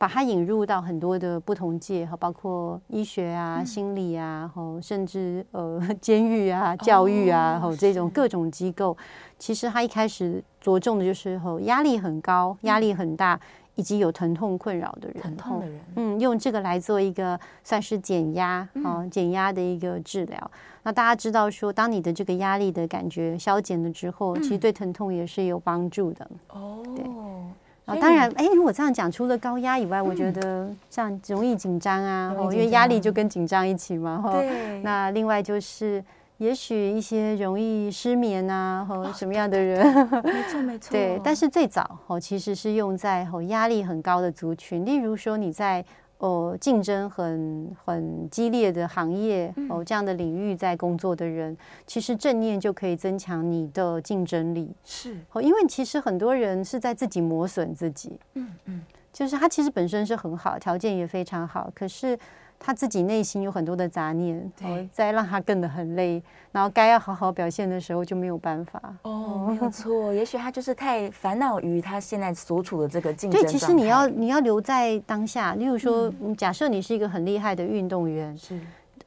[0.01, 8.97] 把它引入到很多的不同界，哈，包括医学啊、嗯、心理啊，哈，甚至呃 监狱啊、教育啊，哈、哦，这种各种机构，
[9.39, 13.39] 其实他一开始着重的就是哈，压力很高、压力很大，
[13.75, 20.51] 以及有疼痛困扰的人，疼痛的人，嗯，用这个来做一个算是减压啊、减压的一个治疗。
[20.83, 26.27] 那大家知道说，当你的这个压力的感觉消减了之后，嗯、其实对疼痛也是有帮助的。
[26.49, 26.83] 哦，
[27.91, 27.99] 对。
[27.99, 34.33] 哦、当然，哎，如果这样讲，除了高压以外，我觉得像容易紧张啊，因为压力就跟紧张一起嘛，哈。
[34.33, 34.81] 对。
[34.83, 36.03] 那另外就是，
[36.39, 39.85] 也许一些容易失眠啊，或什么样的人，
[40.25, 40.91] 没错没错。
[40.93, 45.85] 对，但是最早哦，其实是用在哦压力很高的族群，例如说你在。
[46.21, 51.55] 哦，竞争很很激烈的行业哦，这样的领域在工作的人，
[51.87, 54.71] 其实正念就可以增强你的竞争力。
[54.85, 58.19] 是哦，因为其实很多人是在自己磨损自己。
[58.35, 62.19] 嗯嗯，就是他其实本身是很好，条件也非常好，可是。
[62.63, 68.81] 他自己内心有很多的杂念，对，再让他更的很累，然后该要好好表现的时候就没有办法。
[69.03, 73.41] 哦，没有错， 也许他就是太烦恼于他现在所处的这个竞争。
[73.41, 75.55] 对，其实你要你要留在当下。
[75.55, 78.61] 例如说，嗯，假设你是一个很厉害的运动员，是。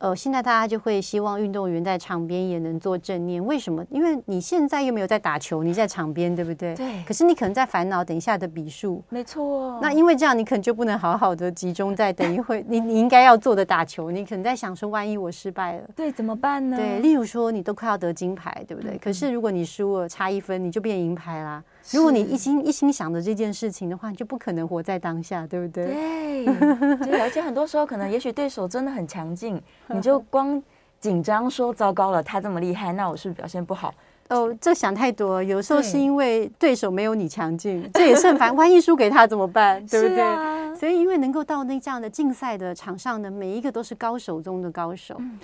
[0.03, 3.81] 呃，现在大家就会希望运动员在场边也能做正念，为什么？
[3.89, 6.75] 因为你现在又没有在打球，你在场边，对不对？
[6.75, 7.01] 对。
[7.07, 9.01] 可是你可能在烦恼等一下的比数。
[9.07, 9.79] 没错。
[9.81, 16.75] 那因为这样，你可能就不能好好的集中在等一会你你应该要做的打球，你可能在想说，万一我失败了，对，怎么办呢？
[16.75, 18.95] 对，例如说你都快要得金牌，对不对？
[18.95, 21.63] 嗯、可是如果你输了，差一分你就变银牌啦。
[21.91, 25.85] 如果你一心一心想着这件事情的话，你就不可能活在当下，对不对？
[25.87, 26.45] 对，
[27.05, 30.61] 对，而且很多时候可能，也许对手真的很强劲，你就光
[30.99, 33.93] 紧张说糟糕了，他这么厉害，那我是不是表现不好？
[34.29, 35.43] 哦，这想太多。
[35.43, 38.55] 有时候是因为对手没有你强劲，这也是很烦。
[38.55, 39.85] 万一输给他怎么办？
[39.87, 40.21] 对不对？
[40.21, 45.37] 啊、所以，因为能够到那这样的竞赛的场上的每一个都是高手中的高手，嗯、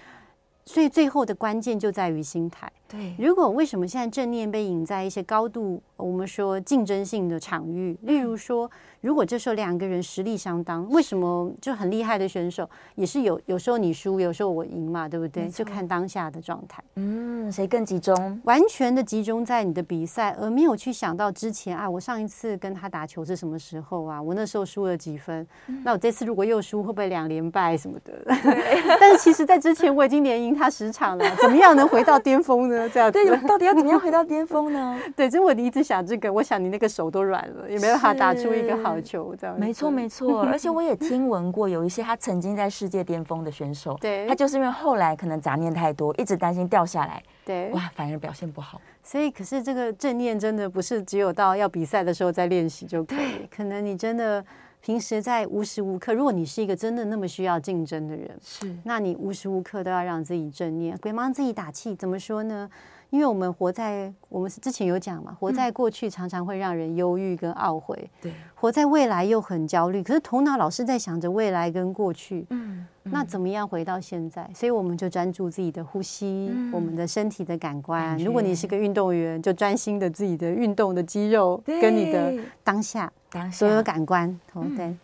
[0.71, 2.71] 所以最后的关键就在于心态。
[2.87, 8.69] 对，如果为什么现在正念被引在一些高度我们说竞争性的场域，例如说，
[9.01, 15.47] 如果这时候两个人实力相当，为什么就很厉害的选手也是有有时候你输，有时候我赢嘛，对不对？
[15.47, 16.83] 就看当下的状态。
[16.95, 18.41] 嗯，谁更集中？
[18.43, 24.21] 完全的集中在你的比赛，而没有去想到之前啊，我上一次跟他打球是什么时候啊？
[24.21, 25.47] 我那时候输了几分？
[25.83, 28.13] 那我这次如果又输，会不会两连败什么的？
[28.99, 32.89] 但是其实，在之前我已经连赢他十场了，怎么样能回到巅峰呢？
[32.89, 34.99] 这样对，到底要怎么样回到巅峰呢？
[35.15, 39.59] 对，就我一直想这个，我想你那个手都软了，也没办法打出一个好球，这样。
[39.59, 40.43] 没错，没错。
[40.47, 48.79] 而且我也听闻过，有一些他曾经在世界巅峰的选手，对，他就是因为后来可能杂念太多，一直担心掉下来，对，哇，反而表现不好。
[49.03, 54.45] 所以，可是这个正念真的不是只有到要比赛的时候再练习就可以，对可能你真的。
[54.81, 61.93] 平时在无时无刻，如果你是一个真的那么需要竞争的人，是，那你无时无刻都要让自己正念，别帮自己打气。
[61.93, 62.69] 怎么说呢？
[63.09, 70.03] 因为我们活在我们之前有讲嘛，活在过去常常会让人忧郁跟懊悔，对，活在未来又很焦虑。
[70.03, 74.49] 可是头脑老是在想着未来跟过去，嗯，那怎么样回到现在？
[74.53, 78.17] 所以我们就专注自己的呼吸，我们的身体的感官。
[78.19, 83.11] 如果你是个运动员，就专心的自己的运动的肌肉跟你的当下。
[83.51, 84.39] 所有感官，
[84.75, 84.95] 对，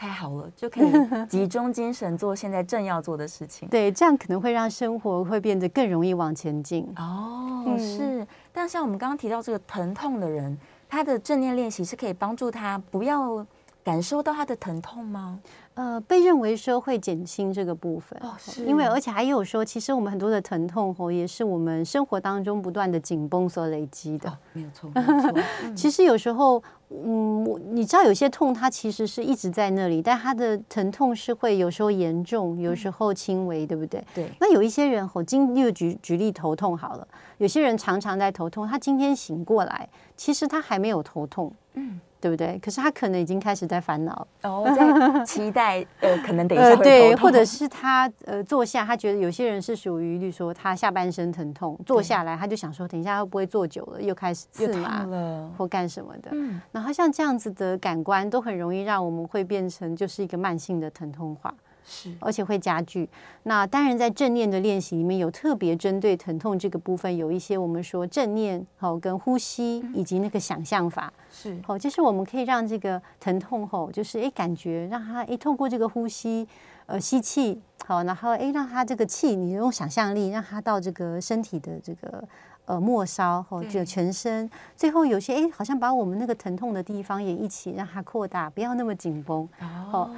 [0.00, 0.90] 太好了，就可以
[1.28, 3.68] 集中精神做现在正要做的事情。
[3.70, 6.90] 对，这样可能会让生活会变得更容易往前进。
[6.96, 8.26] 哦，嗯、是。
[8.50, 10.56] 但像我们刚刚提到这个疼痛的人，
[10.88, 13.46] 他的正念练习是可以帮助他不要
[13.84, 15.38] 感受到他的疼痛吗？
[15.80, 24.28] 呃，被认为说会减轻这个部分哦，是因为而且还有说，其实我们很多的疼痛吼，也是我们生活当中不断的紧绷所累积的。
[24.28, 25.32] 哦，没有错，没有错。
[25.64, 34.04] 嗯、其实有时候，嗯，你知道有些痛它其实是一直在那里，但它的疼痛是会有时候严重，有时候轻微，对不对？
[34.14, 34.30] 对。
[34.38, 41.50] 那有一些人吼，今又举举例头痛好了，有些人常常在头痛，他今天醒过来，其实他还没有头痛。
[41.72, 41.98] 嗯。
[42.20, 42.58] 对不对？
[42.62, 56.30] 可是他可能已经开始在烦恼，哦，在期待，呃，可能等一下会头痛，对，或者是他呃坐下，他觉得有些人是属于，例如说他下半身疼痛，坐下来他就想说，等一下会不会坐久了又开始刺麻了，或干什么的。
[56.32, 61.54] 嗯，然后像这样子的感官都很容易让我们会变成就是一个慢性的疼痛化。
[61.90, 63.08] 是，而且会加剧。
[63.42, 76.46] 那当然，在正念的练习里面有特别针对疼痛这个部分，有一些我们说正念，好跟呼吸以及那个想象法，是好，就是我们可以让这个疼痛吼，就是诶感觉让他诶透过这个呼吸，
[76.86, 82.22] 呃吸气，好，然后诶让他这个气，你用想象力让他到这个身体的这个。
[82.70, 89.48] 呃，末梢或者全身，最后有些哎，好像把我们那个疼痛的地方也一起让它扩大，不要那么紧绷。
[89.90, 90.08] 哦，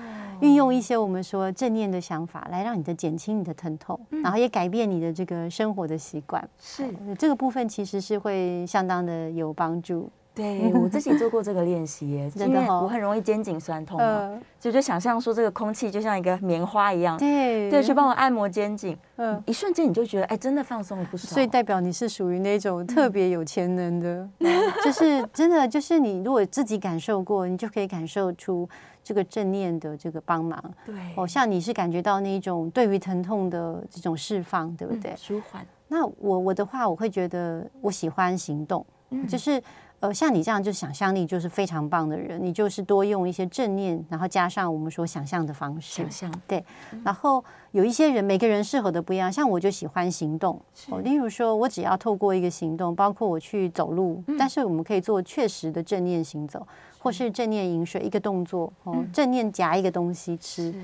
[0.43, 6.47] 运用一些我们说正念的想法，来让你的减轻你的疼痛，然后也改变你的这个生活的习惯。
[6.61, 10.11] 是这个部分其实是会相当的有帮助。
[10.35, 21.29] 对，我自己做过这个练习耶， 真的，我很容易肩颈酸痛嘛，就就想象说这个空气就像一个棉花一样，对，对，去帮我按摩肩颈， 嗯，一瞬间你就觉得哎，真的放松了不少。
[21.29, 24.27] 所以代表你是属于那种特别有潜能的，
[24.83, 28.67] 就是真的，就是你如果自己感受过，你就可以感受出
[29.05, 30.59] 这个正念的这个帮忙。
[30.87, 35.15] 对，哦，像你是感觉到那种对于疼痛的这种释放，对不对？
[35.15, 35.67] 舒缓。
[35.89, 38.87] 那我我的话，我会觉得我喜欢行动，
[39.29, 39.63] 就是。
[40.03, 46.65] 呃，像你这样就想象力就是非常棒的人，你就是多用一些正念，然后加上我们说想象的方式，想象对。
[47.05, 50.61] 然后有一些人，每个人适合的不一样，像我就喜欢行动。
[50.91, 56.67] 哦，例如说我只要透过一个行动，包括我去走路，但是我们可以做确实的正念行走，
[56.99, 60.75] 或是正念饮水一个动作，哦，正念夹一个东西吃。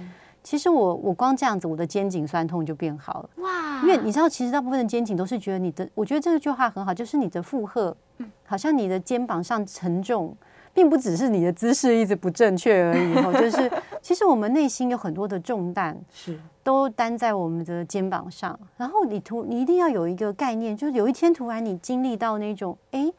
[0.44, 3.30] 其实我我光这样子，我的肩颈酸痛就变好了。
[3.38, 3.82] 哇！
[3.82, 7.94] 因为你知道，其实大部分的肩颈都是觉得你的，我觉得这个句话很好，就是你的负荷，
[8.48, 10.34] 好像你的肩膀上沉重，
[10.72, 13.14] 并不只是你的姿势一直不正确而已。
[13.14, 18.58] 哈，就是 其实我们内心有很多的重担是都担在我们的肩膀上。
[18.78, 23.12] 然后你突你一定要有一个概念，就是有一天突然你经历到那种，哎，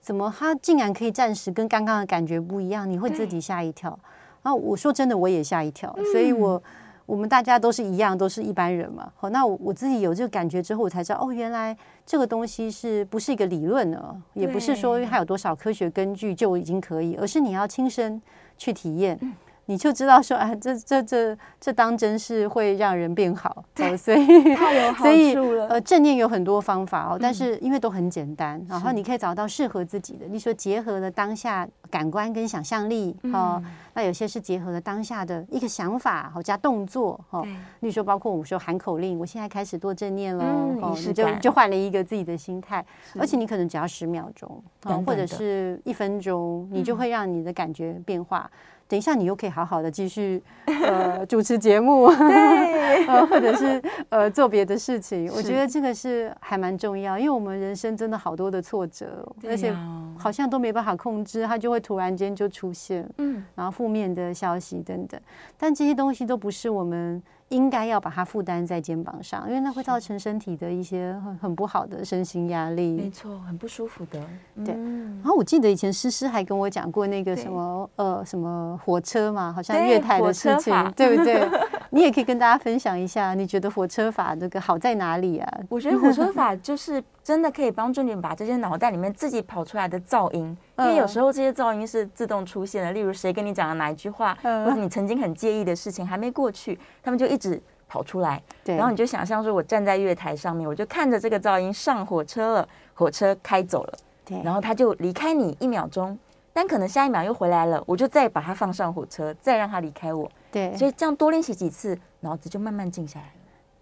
[0.00, 2.90] 怎么他竟然可以暂时跟刚刚的感觉不一样？
[2.90, 3.96] 你会自己吓一跳。
[4.42, 6.62] 然后我说真的，我也吓一跳，所以我
[7.06, 9.10] 我们大家都是一样，都是一般人嘛。
[9.16, 14.22] 好，那我我自己有这个感觉之后，我才知道哦，原来这个东西是不是一个理论呢？
[14.34, 18.20] 也不是说它有多少科学根据就已经可以，而是你要亲身
[18.58, 19.18] 去体验。
[19.66, 25.66] 你就知道说，啊，这这这这当真是会让人变好， 对，所以太有好处了。
[25.70, 30.26] 呃，正念有很多方法哦，但是因为都很简单，然后你可以找到适合自己的。
[30.26, 33.60] 你说结合了当下感官跟想象力，哦，
[33.94, 37.46] 那有些是结合了当下的一个想法，好加动作，哦，
[37.80, 40.44] 你说包括我们说喊口令，我现在开始做正念喽，
[40.80, 42.84] 哦，你就就换了一个自己的心态，
[43.18, 44.62] 而且你可能只要十秒钟，
[45.04, 48.48] 或者是一分钟，你就会让你的感觉变化。
[48.88, 55.30] 等一下，你又可以好好的继续呃 主持节目，对， 呃或者是呃做别的事情。
[55.34, 59.74] 我觉得这个是还蛮重要，因为我们人生真的好多的挫折，而且
[60.18, 65.20] 好像都没办法控制，它就会突然间就出现，嗯，然后负面的消息等等，
[65.58, 67.22] 但这些东西都不是我们。
[67.48, 72.92] 应该要把它负担在肩膀上，因为那会造成身体的一些很很不好的身心压力。
[72.92, 74.20] 没错，很不舒服的。
[74.64, 74.74] 对。
[74.74, 81.48] 然后我记得以前诗诗还跟我讲过那个什么呃什么火车嘛，好像月台的事情，对不对？
[81.90, 85.60] 你也可以跟大家分享一下，你觉得火车法这个好在哪里啊？
[85.68, 98.42] 我觉得火车法 就是真的可以帮助你把这些脑袋里面自己跑出来的噪音，因为有时候这些噪音是自动出现的，例如谁跟你讲了哪一句话，或者你曾经很介意的事情还没过去，他们就一直跑出来。
[98.64, 106.18] 对，然后你就想象说，我站在月台上面，我就看着这个噪音上火车了，火车开走了，对，然后他就离开你一秒钟，
[106.52, 110.28] 但可能下一秒又回来了，我就再把它放上火车，再让它离开我。
[110.56, 113.32] 对，所以这样多练习几次，脑子就慢慢静下来了。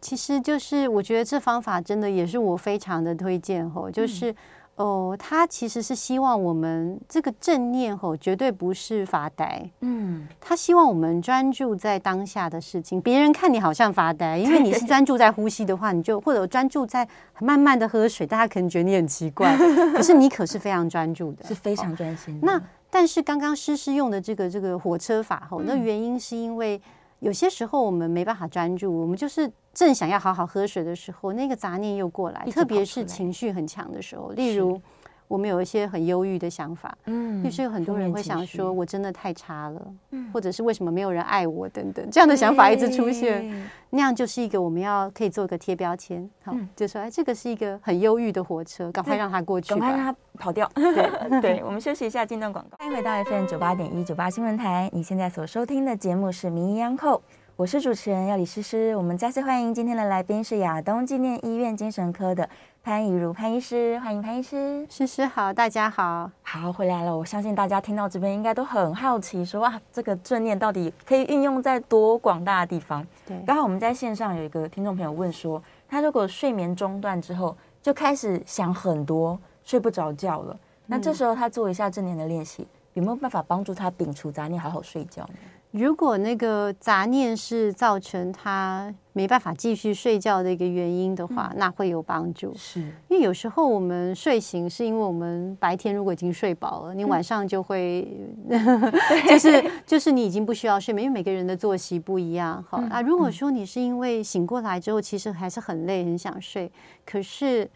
[0.00, 4.34] 其实就是我觉得这方法真的也是我非常的推荐吼，就是
[4.74, 9.70] 哦，他其实是希望我们这个正念吼，绝对不是发呆。
[9.82, 13.00] 嗯，他希望我们专注在当下的事情。
[13.00, 17.08] 别人看你好像发呆，因为你是专注在呼吸的话，你就或者专注在
[17.40, 19.56] 慢慢的喝水，大家可能觉得你很奇怪，
[19.94, 22.36] 可是你可是非常专注的，是非常专心。
[22.42, 22.60] 那
[22.94, 26.80] 但是刚刚诗诗用的这个这个火车法吼，那原因是因为
[27.18, 29.50] 有些时候我们没办法专注，我们就是。
[29.74, 34.28] 正想要好好喝水的时候，那个杂念又过来，特别是情绪很强的时候。
[34.28, 34.80] 例如，
[35.26, 50.70] 我们有一些很忧郁的想法，嗯，就是有很多人会想说：“我真的太差了，嗯，或者是为什么没有人爱我等等，这样的想法一直出现，那样就是一个我们要可以做个贴标签，好，就说哎，这个是一个很忧郁的火车，赶快让它过去，赶快让它跑掉。
[50.74, 52.76] 对 对，我们休息一下，进段广告。
[52.78, 57.16] 欢迎回到 FM 九八点一九八新闻台，你现在所收听的节目是《名医央叩》。
[57.56, 62.48] 我是主持人要李诗诗，我们再次欢迎今天的来宾是亚东纪念医院精神科的
[62.84, 64.86] 潘怡如潘医师，欢迎潘医师。
[64.90, 67.16] 诗诗好，大家好，好回来了。
[67.16, 73.02] 我相信大家听到这边应该都很好奇说，说哇，这个正念到底可以运用在多广大的地方？
[73.26, 80.54] 对，刚好我们在线上有一个听众朋友问说，他如果睡眠中断之后就开始想很多，睡不着觉了，
[80.84, 85.34] 那这时候他做一下正念的练习，有没有办法帮助他摒除杂念，好好睡觉呢？
[85.74, 92.54] 如果那个杂念是造成他没办法继续睡觉的一个原因的话，嗯、那会有帮助。
[92.56, 98.06] 是因为有时候我们睡醒是因为我们白天如果已经睡饱了，你晚上就会，
[98.48, 98.92] 嗯、
[99.28, 102.64] 就是就是你已经不需要睡眠，因为每个人的作息不一样。
[102.68, 106.70] 好，那如果说你是因为醒过来之后，其实还是很累，很想睡，
[107.04, 107.68] 可是。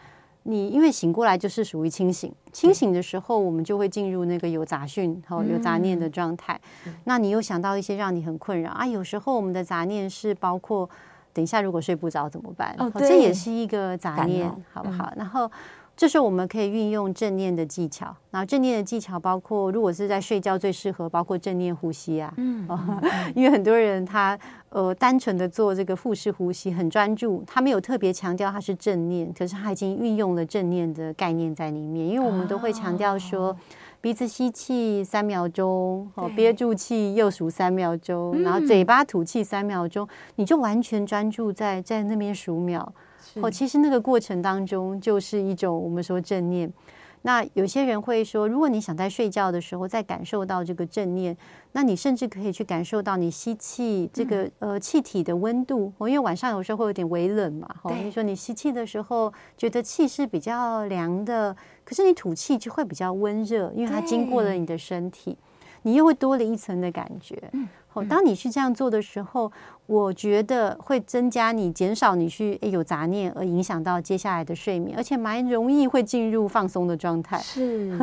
[0.44, 6.58] 你因为醒过来就是属于清醒，清醒的时候我们就会进入那个有杂讯、哈有杂念的状态。
[7.04, 8.86] 那你又想到一些让你很困扰啊？
[8.86, 10.88] 有时候我们的杂念是包括，
[11.32, 12.74] 等一下如果睡不着怎么办？
[12.78, 15.12] 哦，这也是一个杂念，好不好？
[15.16, 15.50] 然后。
[15.98, 22.32] 这时候我们可以运用正念的技巧，然后正念的技巧包括，如果是在睡觉最适合，包括正念呼吸啊。
[22.36, 22.64] 嗯，
[23.34, 24.38] 因为很多人他
[24.68, 32.06] 呃单纯的做这个腹式呼吸，很专注，他没有特别强调他是正念，可是他已经运用了正念的概念在里面。
[32.06, 33.56] 因为我们都会强调说，
[34.00, 42.92] 鼻子吸气三秒钟，哦，憋住气又数三秒钟，然后嘴巴吐气三秒钟，你就完全专注在在那边数秒。
[43.34, 46.72] 哦，其实那个过程当中就是一种我们说正念。
[47.22, 51.36] 那有些人会说，如果你想在睡觉的时候再感受到这个正念，
[51.72, 55.92] 那你甚至可以去感受到你吸气这个呃气体的温度。
[55.98, 57.68] 哦，因为晚上有时候会有点微冷嘛。
[57.82, 61.54] 哦，你说你吸气的时候觉得气是比较凉的，
[61.84, 65.36] 可是你吐气就会比较温热，因为它经过了你的身体，
[65.88, 67.34] 你又会多了一层的感觉。
[67.94, 69.50] 哦，当你去这样做的时候，
[69.86, 77.38] 我觉得会增加你减少你去有杂念而影响到接下来的睡眠，而且蛮容易会进入放松的状态。
[77.38, 77.96] 是，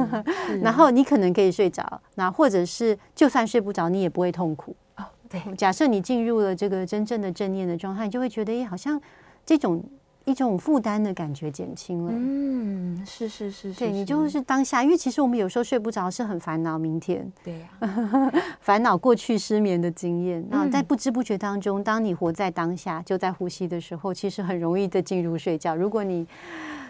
[0.48, 4.76] 是然后你可能可以睡着，那或者是就算睡不着，你也不会痛苦。
[4.98, 5.40] 哦，对。
[5.56, 9.00] 假设你进入了这个真正的正念的状态，你就会觉得，哎，好像
[9.46, 9.84] 这种。
[10.26, 20.44] 一种负担的感觉减轻了，嗯，是是是，是，对你就是当下，因为其实我们有时候睡不着，是很烦恼明天，对呀、啊， 烦恼过去失眠的经验。
[20.50, 25.76] 那在不知不觉当中，当你活在当下，就在呼吸的时候，其实很容易的进入睡觉。
[25.76, 26.28] 如果你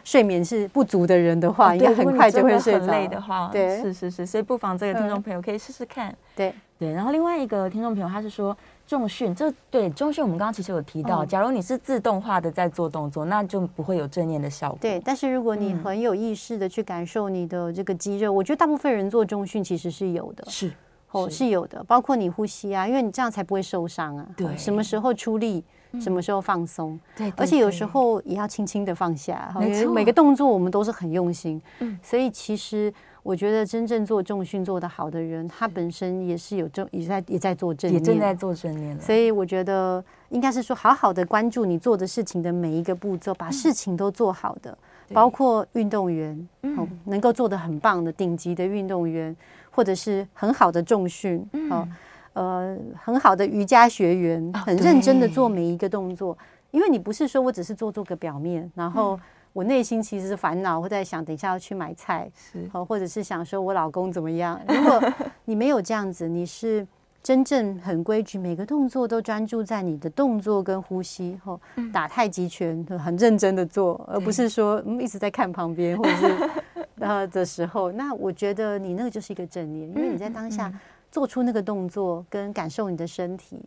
[0.05, 2.85] 睡眠是不足的人的话，哦、应该很快就会睡着。
[2.87, 6.15] 累的话，对，是是是，所以不妨这个听众朋友可以试试看。
[6.35, 8.55] 对对，然后另外一个听众朋友他是说。
[8.87, 14.77] 重训，这对重训，我们刚刚其实有提到，假如你是自动化的在做动作，那就不会有正念的效果。
[14.79, 20.71] 对，但是如果你很有意识的去感受你的这个肌肉，我觉得大部分人做重训其实是有的，是
[21.11, 21.47] 哦，是。
[21.47, 24.27] 有的，包括你呼吸啊，因为你这样才不会受伤啊。
[24.37, 25.63] 对，什么时候出力，
[25.99, 32.93] 什么时候放松，对，而且有时候也要轻轻的放下，因为每个动作我们都是很用心，嗯，所以其实。
[33.25, 39.01] 我觉得真正做重训做得好的人，他本身也是有正也在也在做正念，也正在做正念。
[39.01, 44.77] 所以我觉得应该是说，好好的关注你做的事情的每一个步骤，把事情都做好的，
[45.11, 49.35] 包括运动员，嗯，能够做得很棒的顶级的运动员，
[49.71, 51.87] 或者是很好的重训，哦，
[52.33, 56.37] 呃，很好的瑜伽学员，很认真的做每一个动作，
[56.69, 59.19] 因为你不是说我只是做做个表面，然后。
[59.55, 64.59] 我内心其实是烦恼，或在想等一下要去买菜，是，或者是想说我老公怎么样。
[64.67, 65.01] 如果
[65.45, 66.85] 你没有这样子，你是
[67.23, 71.57] 真正很规矩，每个动作都专注在你的动作跟呼吸，后
[71.93, 76.49] 打太极拳很认真的做，而不是说嗯一直在看旁边或者是
[76.99, 77.93] 呃的时候。
[77.93, 80.69] 那我觉得你那个就是一个正念，因为你在当下
[81.09, 83.61] 做出那个动作跟感受你的身体。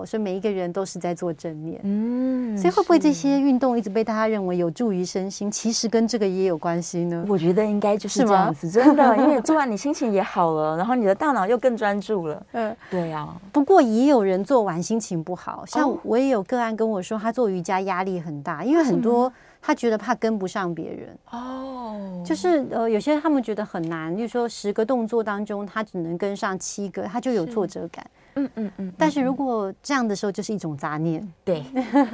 [0.00, 1.80] 哦，所以每一个人都是在做正念。
[1.82, 7.24] 嗯，所以会不会这些运动一直被大家认为有助于身心，其实跟这个也有关系呢？
[7.28, 12.46] 我觉得应该就是这样子，真的， 因为做完你心情也好了，然后你的大脑又更专注了。
[12.52, 13.28] 嗯，对呀。
[13.52, 19.32] 不过也有人做完心情不好，像我也有个案跟我说，他做瑜伽压力很大，因为很多。
[19.60, 28.06] 他觉得怕跟不上别人哦，就是呃，有些他们觉得很难，就是说十个动作当中，他只能跟上七个，他就有挫折感。
[28.36, 28.92] 嗯嗯嗯。
[28.96, 31.26] 但是如果这样的时候，就是一种杂念。
[31.44, 31.62] 对，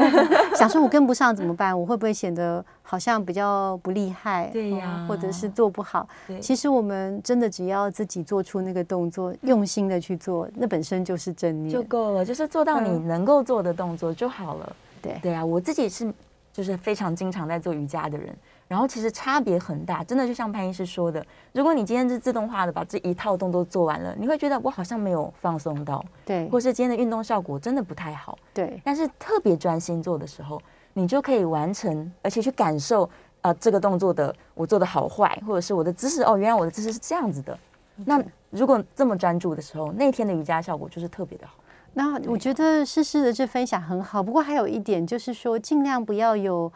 [0.57, 1.79] 想说我跟不上怎么办？
[1.79, 4.49] 我会不会显得好像比较不厉害？
[4.53, 6.09] 对呀，或者是做不好？
[6.41, 14.77] 其实我们真的只要自己做出那个动作，用心的去做，那本身就是正念就够了，就是做到你能够做的动作就好了。
[15.03, 16.13] 对对啊，我自己是。
[16.55, 18.33] 就是非常经常在做瑜伽的人，
[18.69, 28.81] 然后其实差别很大，真的就像潘医师说的，如果你今天是自动化的把这一套动作做完了，你会觉得我好像没有放松到，对，或是今天的运动效果真的不太好，对。
[28.85, 33.03] 但是特别专心做的时候，你就可以完成，而且去感受
[33.41, 37.59] 啊、呃、这个动作的我做的好坏，或者是我的姿势哦，原来我的姿势是这样子的。
[37.97, 41.55] 那如果这么专注的时候，那天的瑜伽效果就是特别的好。
[41.95, 46.71] 那我觉得诗诗的这分享很好，不过还有一点就是说，尽量不要有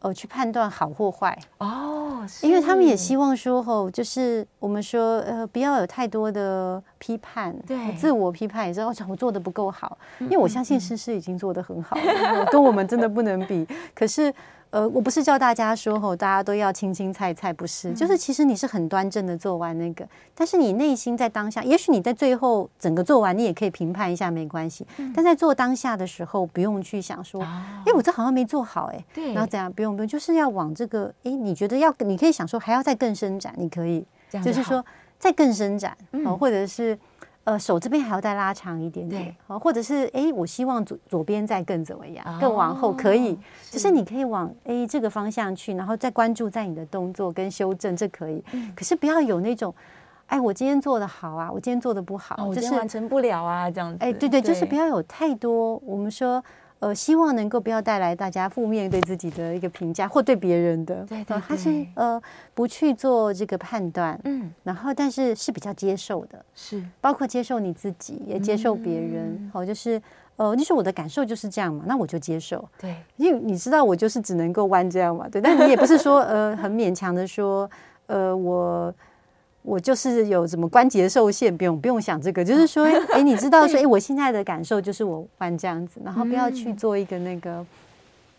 [0.00, 14.34] 呃去判断好或坏哦，因为他们也希望说吼，就是我们说呃不要有太多的批判，对，自我批判也知道我做的不够好，因为我相信诗诗已经做的很好了，跟我们真的不能比，可是。
[14.74, 20.04] 呃，我不是叫大家说吼，大家都要青青菜菜，不是，就是其实你是很端正的做完那个，
[20.34, 24.84] 但是你内心在当下，也许你在最后整个做完，你也可以评判一下，没关系。
[25.14, 29.72] 但在做当下的时候，不用去想说，哎，我这好像没做好，哎，对，然后怎样？
[29.72, 34.04] 不用不用，就是要往这个，哎，你觉得要，你可以想说还要再更伸展，你可以，
[34.42, 34.84] 就是说
[35.20, 36.98] 再更伸展，哦，或者是。
[37.44, 43.38] 呃，手这边还要再拉长一点点，好，或者是哎，我希望左左边再更怎么样，更往后可以，
[43.70, 48.42] 就是你可以往哎这个方向去，然后再关注在你的动作跟修正，这可以。
[48.74, 49.74] 可是不要有那种，
[50.26, 53.98] 哎，我今天做的好啊，我今天做的不好，就是完成不了啊，这样子。
[54.00, 56.42] 哎，对对，就是不要有太多，我们说。
[56.80, 60.96] 呃，希望能够不要带来大家负面对自己的一个评价，或对别人的。
[61.06, 62.20] 对，对，对，他是呃
[62.52, 69.50] 不去做这个判断，嗯，然后但是是比较接受的，是包括接受你自己，也接受别人。
[69.52, 70.02] 好、嗯，就是
[70.36, 72.68] 呃，就是我的感受就是这样嘛，那我就接受。
[72.78, 77.70] 对，因为你知道我就是只能够弯这样嘛，对，但你也不是说呃很勉强的说，
[78.06, 78.94] 呃我。
[79.64, 82.84] 我就是有什么关节受限，不用不用想这个，就是说，
[83.14, 87.64] 哎，你知道说，哎，我现在的感受就是我换这样子，然后不要去做一个那个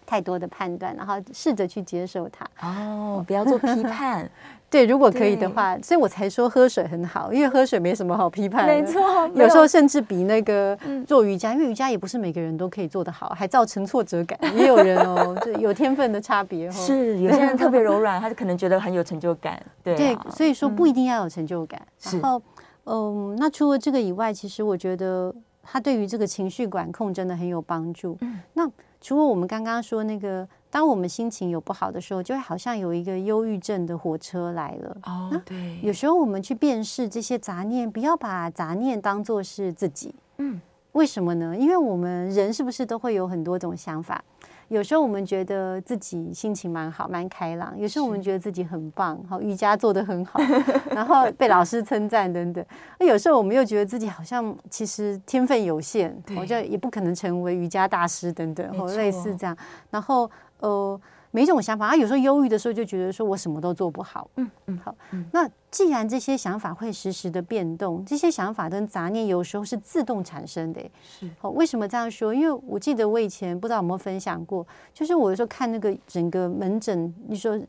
[0.06, 2.46] 太多的判断，然后试着去接受它。
[2.68, 4.30] 哦，不要做批判。
[4.68, 8.74] 对，如果可以的话，所以我才说喝水很好，因为喝水没什么好批判的。
[8.74, 9.02] 没错，
[9.34, 10.78] 有时候甚至比那个
[11.08, 14.38] 做瑜伽，因为瑜伽也不是每个人都可以做得好，还造成挫折感。
[14.58, 16.70] 也有人哦，就有天分的差别。
[16.72, 19.62] 是，有些人特别柔软，他就可能觉得很有成就感。
[19.82, 21.82] 对，对，所以说不一定要有成就感。
[22.12, 22.42] 然后，
[22.84, 25.34] 嗯，那除了这个以外，其实我觉得
[25.66, 28.18] 他对于这个情绪管控真的很有帮助。
[28.22, 28.70] 嗯，那
[29.02, 30.48] 除了我们刚刚说那个。
[30.72, 34.98] 当我们心情有不好的时候，就会好像有一个忧郁症的火车来了。
[35.04, 35.80] 哦，对。
[35.82, 40.14] 有时候我们去辨识这些杂念，不要把杂念当做是自己。
[40.40, 40.60] 嗯，
[40.92, 41.56] 为什么呢？
[41.56, 44.22] 因为我们人是不是都会有很多种想法？
[44.70, 50.40] 有时候我们觉得自己心情蛮好，蛮开朗；有时候我们觉得自己很棒，好瑜伽做得很好，
[50.92, 52.66] 然后被老师称赞等等。
[53.00, 59.56] 那有时候我们又觉得自己好像其实天分有限，好像也不可能成为瑜伽大师等等，或类似这样。
[59.90, 60.30] 然后。
[60.60, 61.00] 呃，
[61.36, 64.30] 每一种想法，啊，有时候忧郁的时候就觉得说我什么都做不好。
[64.38, 64.96] 嗯嗯，好。
[65.34, 70.80] 那既然这些想法会时时的变动，这些想法跟杂念有时候是自动产生的。
[71.04, 71.30] 是。
[71.38, 72.34] 好，为什么这样说？
[72.34, 77.60] 因为我记得我以前不知道有没有分享过，就是我有时候看那个整个门诊，你说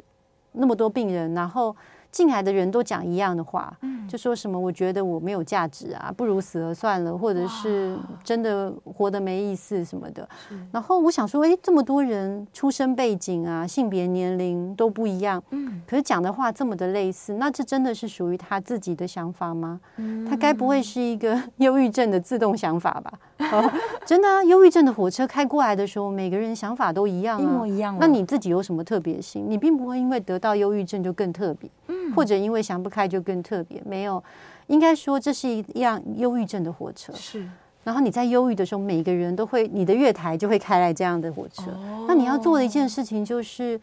[0.52, 1.74] 那么多病人，然后。
[2.16, 3.76] 进来的人都讲一样的话，
[4.08, 7.94] 就说什么我觉得我没有价值啊，不如死了算了，或者是
[8.24, 10.26] 真的活得没意思什么的。
[10.72, 15.42] 然后我想说，哎，这么多人出生背景啊、性别、年龄都不一样，
[15.86, 19.78] 可是讲的话这么的类似，那这真的是属于他自己的想法吗？
[20.26, 23.12] 他该不会是一个忧郁症的自动想法吧？
[23.52, 23.70] 哦，
[24.06, 27.94] 真的啊，忧郁症的火车开过来的时候，每个人想法都一样啊，一模一样。
[28.00, 29.44] 那你自己有什么特别性？
[29.46, 31.70] 你并不会因为得到忧郁症就更特别。
[32.14, 34.22] 或者因为想不开就更特别，没有，
[34.66, 37.12] 应该说这是一辆忧郁症的火车。
[37.12, 37.46] 是，
[37.84, 41.70] 然后你在忧郁的时候，每个人都会，你的月台就会开来这样的火车。
[41.70, 43.80] 哦、那你要做的一件事情就是，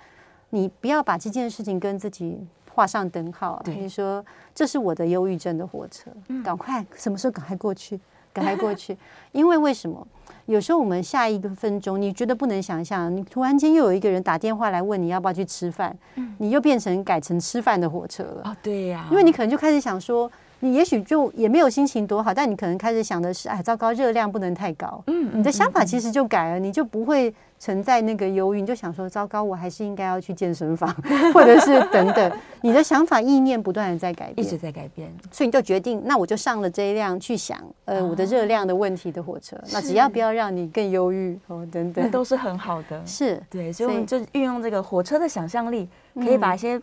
[0.49, 2.37] 你不要把这件事情跟自己
[2.73, 3.53] 画上等号。
[3.53, 6.11] 啊，你说这是我的忧郁症的火车，
[6.43, 7.99] 赶快什么时候赶快过去？
[8.33, 8.97] 赶快过去。
[9.31, 10.07] 因为为什么？
[10.45, 18.41] 有时候我们下一个分钟，你觉得不能想象，你突然间又有一个人打电话来问你要不要去吃饭，嗯、你又变成改成吃饭的火车了。
[18.45, 20.29] 哦，对呀、啊，因为你可能就开始想说。
[20.63, 25.03] 你也许就也没有心情多好，但你可能开始想的是，哎，糟糕，热量不能太高。
[25.07, 30.89] 嗯，你的想法其实就改了，嗯、你就不会存在那个忧郁，你就想说，糟糕，我还是应该要去健身房，
[31.35, 32.31] 或者是等等。
[32.61, 39.57] 你的想法意念不断的在改变，一直在改变，所以你就决定，那我就上了这一辆去想，呃，我的热量的问题的火车。
[39.57, 43.05] 哦、那只要不要让你更忧郁哦，等等，都是很好的。
[43.05, 46.81] 是对，所以我们就运用这个火车的想象力，可以把一些。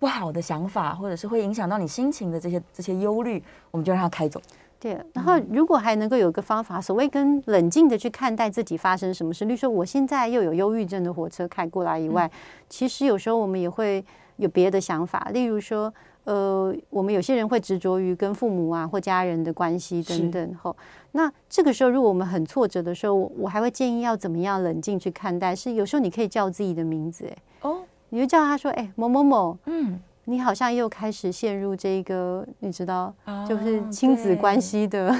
[0.00, 3.40] 不好的想法，或者是会影响到你心情的这些这些忧虑，
[3.70, 4.40] 我们就让它开走。
[4.80, 12.32] 对，然后如果还能够有个方法，所谓跟冷静的去看待自己发生什么事，例如说我现在又有忧郁症的火车开过来以外，嗯、
[12.70, 14.02] 其实有时候我们也会
[14.36, 15.92] 有别的想法，例如说，
[16.24, 20.54] 呃，我们有些人会执着于跟父母啊或家人的关系等等。
[20.54, 20.74] 后，
[21.12, 25.54] 那这个时候如果我们很挫折的时候，我还会建议要怎么样冷静去看待？
[25.54, 27.82] 是有时候你可以叫自己的名字，哎，哦。
[28.10, 33.12] 你就叫他说：“哎，某某某，嗯，你好像又开始陷入这个，你知道，
[33.48, 35.12] 就是亲子关系的，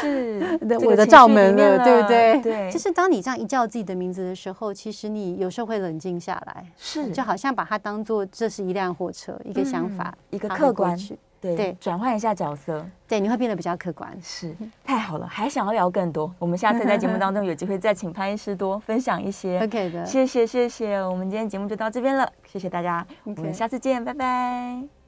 [0.00, 2.40] 是 我的罩门了，对不对？
[2.40, 10.96] 对，就是当你这样一叫自己的名字的时候，其实你有时候会冷静下来，是，就好像把它当做这是一辆火车，一个想法，一个客观。”
[11.40, 14.10] 对，转换一下角色，对，你会变得比较客观。
[14.22, 19.60] 是，太好了，还想要聊更多，我们下次在节目当中有机会再请潘医师多分享一些。
[19.60, 24.88] OK 的，谢谢谢谢，我们今天节目就到这边了，谢谢大家，我们下次见，拜拜。